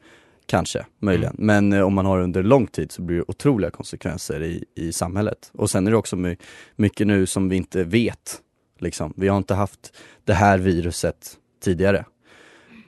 Kanske, 0.45 0.85
möjligen. 0.99 1.35
Mm. 1.39 1.45
Men 1.45 1.79
eh, 1.79 1.85
om 1.87 1.93
man 1.93 2.05
har 2.05 2.19
under 2.19 2.43
lång 2.43 2.67
tid 2.67 2.91
så 2.91 3.01
blir 3.01 3.17
det 3.17 3.23
otroliga 3.27 3.71
konsekvenser 3.71 4.43
i, 4.43 4.65
i 4.75 4.93
samhället. 4.93 5.51
Och 5.53 5.69
sen 5.69 5.87
är 5.87 5.91
det 5.91 5.97
också 5.97 6.15
my, 6.15 6.35
mycket 6.75 7.07
nu 7.07 7.25
som 7.25 7.49
vi 7.49 7.55
inte 7.55 7.83
vet. 7.83 8.41
Liksom. 8.79 9.13
Vi 9.17 9.27
har 9.27 9.37
inte 9.37 9.53
haft 9.53 9.93
det 10.25 10.33
här 10.33 10.57
viruset 10.57 11.37
tidigare. 11.63 12.05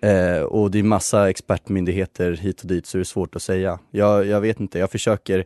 Eh, 0.01 0.41
och 0.41 0.71
det 0.71 0.79
är 0.79 0.83
massa 0.83 1.29
expertmyndigheter 1.29 2.31
hit 2.33 2.61
och 2.61 2.67
dit 2.67 2.85
så 2.85 2.97
det 2.97 3.01
är 3.01 3.03
svårt 3.03 3.35
att 3.35 3.41
säga. 3.41 3.79
Jag, 3.91 4.25
jag 4.25 4.41
vet 4.41 4.59
inte, 4.59 4.79
jag 4.79 4.91
försöker 4.91 5.45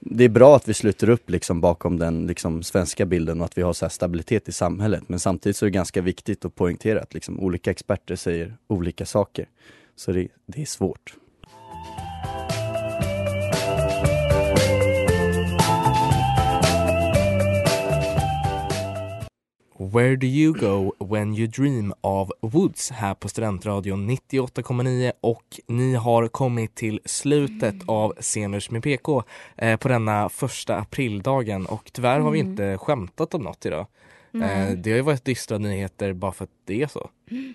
det 0.00 0.24
är 0.24 0.28
bra 0.28 0.56
att 0.56 0.68
vi 0.68 0.74
sluter 0.74 1.08
upp 1.08 1.30
liksom 1.30 1.60
bakom 1.60 1.98
den 1.98 2.26
liksom 2.26 2.62
svenska 2.62 3.06
bilden 3.06 3.40
och 3.40 3.44
att 3.44 3.58
vi 3.58 3.62
har 3.62 3.72
så 3.72 3.84
här 3.84 3.90
stabilitet 3.90 4.48
i 4.48 4.52
samhället. 4.52 5.02
Men 5.06 5.18
samtidigt 5.18 5.56
så 5.56 5.64
är 5.64 5.70
det 5.70 5.74
ganska 5.74 6.02
viktigt 6.02 6.44
att 6.44 6.54
poängtera 6.54 7.00
att 7.00 7.14
liksom 7.14 7.40
olika 7.40 7.70
experter 7.70 8.16
säger 8.16 8.56
olika 8.66 9.06
saker. 9.06 9.48
Så 9.96 10.12
det, 10.12 10.28
det 10.46 10.62
är 10.62 10.66
svårt. 10.66 11.14
Where 19.82 20.16
do 20.16 20.26
you 20.26 20.52
go 20.60 20.92
when 20.98 21.34
you 21.34 21.46
dream 21.46 21.92
av 22.00 22.32
Woods 22.40 22.90
här 22.90 23.14
på 23.14 23.28
Studentradion 23.28 24.10
98,9 24.10 25.12
och 25.20 25.60
ni 25.66 25.94
har 25.94 26.28
kommit 26.28 26.74
till 26.74 27.00
slutet 27.04 27.74
av 27.86 28.14
Scenlunch 28.20 28.72
med 28.72 28.82
PK 28.82 29.22
eh, 29.56 29.76
på 29.76 29.88
denna 29.88 30.28
första 30.28 30.76
aprildagen 30.76 31.66
och 31.66 31.90
tyvärr 31.92 32.20
har 32.20 32.30
vi 32.30 32.40
Mm. 32.40 32.50
inte 32.52 32.78
skämtat 32.78 33.34
om 33.34 33.42
något 33.42 33.66
idag. 33.66 33.86
Eh, 34.34 34.70
det 34.76 34.90
har 34.90 34.96
ju 34.96 35.00
varit 35.02 35.24
dystra 35.24 35.58
nyheter 35.58 36.12
bara 36.12 36.32
för 36.32 36.44
att 36.44 36.50
det 36.66 36.82
är 36.82 36.86
så, 36.86 37.10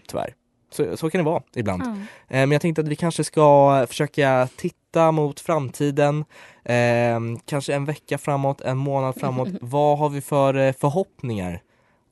tyvärr. 0.08 0.34
Så, 0.72 0.98
så 0.98 1.10
kan 1.10 1.20
det 1.20 1.26
vara 1.26 1.44
ibland. 1.56 1.84
Ja. 1.86 1.92
Eh, 2.36 2.40
Men 2.40 2.52
jag 2.52 2.62
tänkte 2.62 2.82
att 2.82 2.88
vi 2.88 2.96
kanske 2.96 3.24
ska 3.24 3.86
försöka 3.90 4.48
titta 4.56 5.12
mot 5.12 5.40
framtiden. 5.40 6.26
Eh, 6.64 7.20
kanske 7.46 7.74
en 7.76 7.86
vecka 7.86 8.18
framåt, 8.18 8.62
en 8.62 8.78
månad 8.78 9.16
framåt. 9.20 9.50
Vad 9.62 9.98
har 9.98 10.10
vi 10.10 10.22
för 10.22 10.54
eh, 10.56 10.74
förhoppningar 10.74 11.62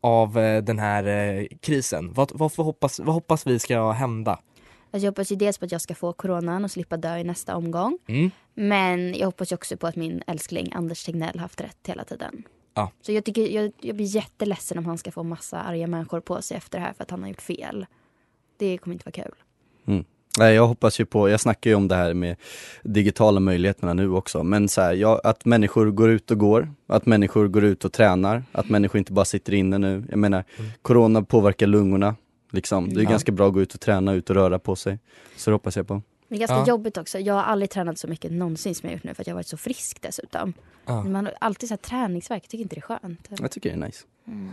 av 0.04 0.38
eh, 0.38 0.64
den 0.64 0.80
här 0.80 1.04
eh, 1.04 1.46
krisen? 1.62 2.14
Vad, 2.14 2.32
vad, 2.34 2.52
hoppas, 2.52 3.00
vad 3.00 3.16
hoppas 3.16 3.48
vi 3.48 3.60
ska 3.60 3.92
hända? 3.92 4.32
Alltså 4.32 5.06
jag 5.06 5.12
hoppas 5.12 5.32
ju 5.32 5.36
dels 5.36 5.58
på 5.58 5.66
att 5.66 5.72
jag 5.72 5.82
ska 5.82 5.96
få 5.96 6.14
coronan 6.14 6.64
och 6.64 6.72
slippa 6.72 6.98
dö 6.98 7.18
i 7.18 7.24
nästa 7.24 7.56
omgång. 7.56 7.98
Mm. 8.08 8.32
Men 8.54 9.14
jag 9.14 9.26
hoppas 9.26 9.52
också 9.52 9.78
på 9.78 9.88
att 9.88 9.96
min 9.96 10.22
älskling 10.28 10.74
Anders 10.74 11.04
Tegnell 11.04 11.40
haft 11.40 11.62
rätt 11.62 11.78
hela 11.88 12.04
tiden. 12.04 12.44
Ja. 12.74 12.92
Så 13.02 13.12
jag, 13.12 13.26
tycker, 13.26 13.48
jag, 13.48 13.72
jag 13.82 13.96
blir 13.96 14.06
jätteledsen 14.06 14.78
om 14.78 14.86
han 14.86 14.98
ska 14.98 15.12
få 15.12 15.24
massa 15.24 15.62
arga 15.62 15.88
människor 15.88 16.20
på 16.20 16.42
sig 16.42 16.58
efter 16.58 16.80
det 16.80 16.86
här 16.86 16.94
för 16.94 17.04
att 17.04 17.12
han 17.12 17.22
har 17.22 17.30
gjort 17.30 17.42
fel. 17.42 17.86
Det 18.58 18.78
kommer 18.78 18.94
inte 18.94 19.06
vara 19.06 19.26
kul. 19.26 19.36
Nej, 20.40 20.56
jag 20.56 20.68
hoppas 20.68 21.00
ju 21.00 21.06
på, 21.06 21.30
jag 21.30 21.40
snackar 21.40 21.70
ju 21.70 21.76
om 21.76 21.88
det 21.88 21.96
här 21.96 22.14
med 22.14 22.36
digitala 22.84 23.40
möjligheterna 23.40 23.94
nu 23.94 24.10
också, 24.12 24.44
men 24.44 24.70
så 24.70 24.82
här, 24.82 24.94
ja, 24.94 25.22
att 25.24 25.46
människor 25.46 25.92
går 25.92 26.10
ut 26.10 26.32
och 26.32 26.38
går, 26.38 26.72
att 26.88 27.06
människor 27.06 27.48
går 27.48 27.64
ut 27.64 27.86
och 27.86 27.94
tränar, 27.94 28.44
att 28.52 28.70
människor 28.70 28.98
inte 29.00 29.14
bara 29.14 29.26
sitter 29.26 29.54
inne 29.54 29.78
nu. 29.78 30.04
Jag 30.10 30.20
menar, 30.20 30.44
corona 30.82 31.24
påverkar 31.24 31.68
lungorna, 31.68 32.16
liksom. 32.52 32.94
Det 32.94 33.00
är 33.02 33.04
Ja. 33.04 33.10
ganska 33.10 33.32
bra 33.32 33.48
att 33.48 33.54
gå 33.54 33.62
ut 33.62 33.74
och 33.74 33.80
träna, 33.80 34.14
ut 34.14 34.30
och 34.30 34.36
röra 34.36 34.60
på 34.60 34.76
sig. 34.76 35.00
Så 35.38 35.50
det 35.50 35.56
hoppas 35.56 35.76
jag 35.78 35.88
på. 35.88 36.02
Det 36.28 36.36
är 36.36 36.40
ganska 36.40 36.56
Ja. 36.58 36.68
jobbigt 36.68 36.98
också. 36.98 37.20
Jag 37.20 37.34
har 37.34 37.44
aldrig 37.44 37.70
tränat 37.70 37.98
så 38.00 38.08
mycket 38.08 38.32
någonsin 38.32 38.76
som 38.76 38.90
jag 38.90 38.94
gjort 38.94 39.04
nu 39.04 39.14
för 39.14 39.24
att 39.24 39.28
jag 39.28 39.34
har 39.34 39.38
varit 39.38 39.48
så 39.48 39.58
frisk 39.58 40.02
dessutom. 40.02 40.54
Ja. 40.86 41.04
Man 41.04 41.26
har 41.26 41.34
alltid 41.40 41.70
så 41.70 41.74
här 41.74 41.78
träningsvärk, 41.78 42.44
jag 42.44 42.50
tycker 42.50 42.64
inte 42.64 42.76
det 42.76 42.80
är 42.80 43.00
skönt. 43.00 43.28
Jag 43.42 43.52
tycker 43.52 43.70
det 43.70 43.76
är 43.76 43.86
nice. 43.88 44.04
Mm. 44.28 44.50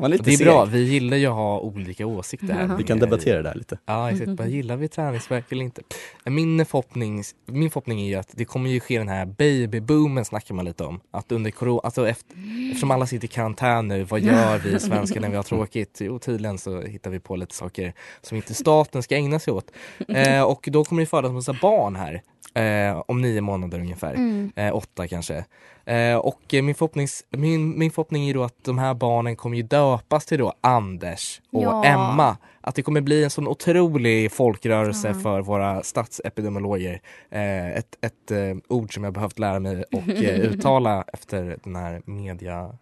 Man 0.00 0.04
är 0.04 0.08
lite 0.08 0.24
Det 0.24 0.32
är 0.32 0.36
seg. 0.36 0.46
bra, 0.46 0.64
vi 0.64 0.82
gillar 0.84 1.16
ju 1.16 1.26
att 1.26 1.34
ha 1.34 1.60
olika 1.60 2.06
åsikter 2.06 2.52
här. 2.52 2.76
Vi 2.76 2.84
kan 2.84 2.98
debattera 2.98 3.42
det 3.42 3.48
här 3.48 3.56
lite. 3.56 3.78
Ja, 3.86 4.10
exakt. 4.10 4.30
Bara, 4.30 4.48
gillar 4.48 4.76
vi 4.76 4.88
träningsvärk 4.88 5.52
eller 5.52 5.64
inte? 5.64 5.82
Min 6.24 6.66
förhoppning, 6.66 7.22
min 7.46 7.70
förhoppning 7.70 8.00
är 8.00 8.06
ju 8.08 8.14
att 8.14 8.28
det 8.32 8.44
kommer 8.44 8.70
ju 8.70 8.80
ske 8.80 8.98
den 8.98 9.08
här 9.08 9.26
babyboomen 9.26 10.24
snackar 10.24 10.54
man 10.54 10.64
lite 10.64 10.84
om. 10.84 11.00
Att 11.10 11.32
under 11.32 11.50
corona, 11.50 11.80
alltså 11.84 12.08
efter, 12.08 12.36
eftersom 12.68 12.90
alla 12.90 13.06
sitter 13.06 13.24
i 13.24 13.28
karantän 13.28 13.88
nu, 13.88 14.02
vad 14.04 14.20
gör 14.20 14.58
vi 14.58 14.78
svenskar 14.80 15.20
när 15.20 15.28
vi 15.30 15.36
har 15.36 15.42
tråkigt? 15.42 15.98
Jo, 16.00 16.18
tydligen 16.18 16.58
så 16.58 16.80
hittar 16.80 17.10
vi 17.10 17.20
på 17.20 17.36
lite 17.36 17.54
saker 17.54 17.92
som 18.22 18.36
inte 18.36 18.54
staten 18.54 19.02
ska 19.02 19.14
ägna 19.16 19.38
sig 19.38 19.52
åt. 19.52 19.70
Eh, 20.08 20.42
och 20.42 20.68
då 20.72 20.84
kommer 20.84 21.02
det 21.02 21.06
födas 21.06 21.32
massa 21.32 21.56
barn 21.62 21.96
här. 21.96 22.22
Eh, 22.54 23.02
om 23.06 23.20
nio 23.22 23.40
månader 23.40 23.80
ungefär. 23.80 24.14
Mm. 24.14 24.52
Eh, 24.56 24.76
åtta 24.76 25.08
kanske. 25.08 25.44
Eh, 25.84 26.16
och 26.16 26.40
min, 26.52 26.74
förhoppnings, 26.74 27.24
min, 27.30 27.78
min 27.78 27.90
förhoppning 27.90 28.28
är 28.28 28.34
då 28.34 28.42
att 28.42 28.64
de 28.64 28.78
här 28.78 28.94
barnen 28.94 29.36
kommer 29.36 29.56
ju 29.56 29.62
döpas 29.62 30.26
till 30.26 30.38
då 30.38 30.52
Anders 30.60 31.40
och 31.52 31.62
Ja. 31.62 31.84
Emma. 31.84 32.36
Att 32.60 32.74
det 32.74 32.82
kommer 32.82 33.00
bli 33.00 33.24
en 33.24 33.30
sån 33.30 33.48
otrolig 33.48 34.32
folkrörelse 34.32 35.08
Ja. 35.08 35.14
för 35.14 35.40
våra 35.40 35.82
statsepidemiologer. 35.82 37.00
Eh, 37.30 37.70
ett 37.70 37.98
ett 38.00 38.30
eh, 38.30 38.56
ord 38.68 38.94
som 38.94 39.04
jag 39.04 39.12
behövt 39.12 39.38
lära 39.38 39.58
mig 39.60 39.84
och 39.92 40.08
eh, 40.08 40.40
uttala 40.50 41.04
efter 41.12 41.58
den 41.64 41.76
här 41.76 42.02
mediakrisen. 42.04 42.78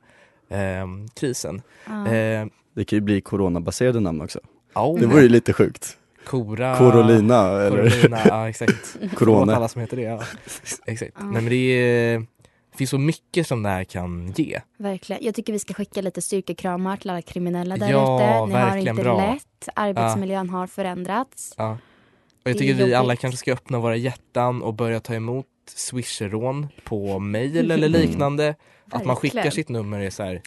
Eh, 0.51 0.87
krisen. 1.15 1.63
Ja. 1.87 2.07
eh, 2.13 2.47
Det 2.75 2.85
kan 2.85 2.97
ju 2.97 3.01
bli 3.01 3.21
coronabaserade 3.21 4.01
namn 4.01 4.21
också. 4.21 4.41
oh, 4.75 5.01
Det 5.01 5.07
vore 5.07 5.23
ju 5.23 5.29
lite 5.29 5.53
sjukt. 5.53 5.97
Kora, 6.29 6.77
Corolina 6.79 7.49
eller 7.63 7.91
Corolina, 7.91 8.19
ja 8.29 8.49
exakt. 8.49 8.97
Corona. 9.15 9.57
alla 9.57 9.69
som 9.69 9.81
heter 9.81 9.97
det. 9.97 10.03
Ja. 10.03 10.23
Exakt. 10.87 11.13
Ja. 11.19 11.25
Nej 11.25 11.43
men 11.43 11.51
det 11.51 11.57
är, 11.57 12.19
det 12.73 12.77
finns 12.79 12.91
så 12.91 12.99
mycket 12.99 13.47
som 13.47 13.63
det 13.63 13.69
här 13.69 13.85
kan 13.85 14.33
ge. 14.37 14.61
Verkligen. 14.79 15.25
Jag 15.25 15.35
tycker 15.35 15.53
vi 15.53 15.59
ska 15.59 15.75
skicka 15.75 16.01
lite 16.01 16.23
styrkekramar 16.23 16.97
till 16.97 17.11
alla 17.11 17.23
kriminella 17.23 17.77
där 17.77 17.91
Ja, 17.91 18.47
ute. 18.47 18.57
Ni 18.59 18.63
har 18.65 18.77
inte 18.77 18.93
bra. 18.95 19.31
lätt. 19.33 19.69
Arbetsmiljön 19.75 20.51
har 20.51 20.67
förändrats. 20.67 21.55
Ja. 21.57 21.79
Och 22.45 22.51
jag 22.51 22.59
tycker 22.59 22.75
vi 22.75 22.95
alla 22.95 23.17
kanske 23.17 23.39
ska 23.39 23.53
öppna 23.53 23.79
våra 23.79 23.97
hjärtan 23.97 24.63
och 24.63 24.75
börja 24.75 25.01
ta 25.01 25.15
emot 25.15 25.47
swisherån 25.75 26.69
på 26.85 27.19
mail 27.19 27.71
eller 27.71 27.89
liknande. 27.99 28.55
Att 28.91 29.05
man 29.05 29.17
skickar 29.17 29.51
sitt 29.51 29.69
nummer 29.69 30.01
är 30.01 30.11
så 30.11 30.23
här, 30.23 30.43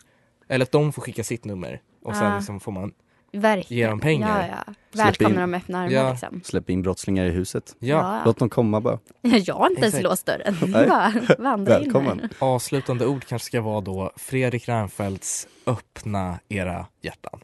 eller 0.47 0.65
att 0.65 0.71
de 0.71 0.93
får 0.93 1.01
skicka 1.01 1.23
sitt 1.23 1.45
nummer 1.45 1.81
och 2.03 2.15
sen 2.15 2.35
liksom 2.35 2.59
får 2.59 2.71
man, 2.71 2.91
Verkligen. 3.33 3.79
Ge 3.79 3.87
dem 3.87 3.99
pengar. 3.99 4.47
Ja, 4.49 4.63
ja. 4.67 4.73
Välkomna 5.03 5.29
in. 5.29 5.39
dem 5.41 5.51
med 5.51 5.57
öppna 5.57 5.79
armar 5.79 5.91
Ja. 5.91 6.11
liksom. 6.11 6.41
Släpp 6.43 6.69
in 6.69 6.81
brottslingar 6.81 7.25
i 7.25 7.29
huset. 7.29 7.75
ja, 7.79 8.21
Låt 8.25 8.37
dem 8.39 8.49
komma 8.49 8.81
bara. 8.81 8.99
Jag 9.21 9.55
har 9.55 9.69
inte 9.69 9.81
ens 9.81 9.95
Exakt. 9.95 10.03
låst 10.03 10.25
dörren. 10.25 10.55
Bara 10.71 11.13
vandra 11.39 11.77
in 11.79 11.83
Välkommen. 11.83 12.19
här. 12.19 12.29
avslutande 12.39 13.05
ord 13.05 13.25
kanske 13.25 13.45
ska 13.45 13.61
vara 13.61 13.81
då 13.81 14.11
Fredrik 14.15 14.67
Reinfeldts 14.69 15.47
öppna 15.65 16.39
era 16.49 16.85
hjärtan. 17.01 17.39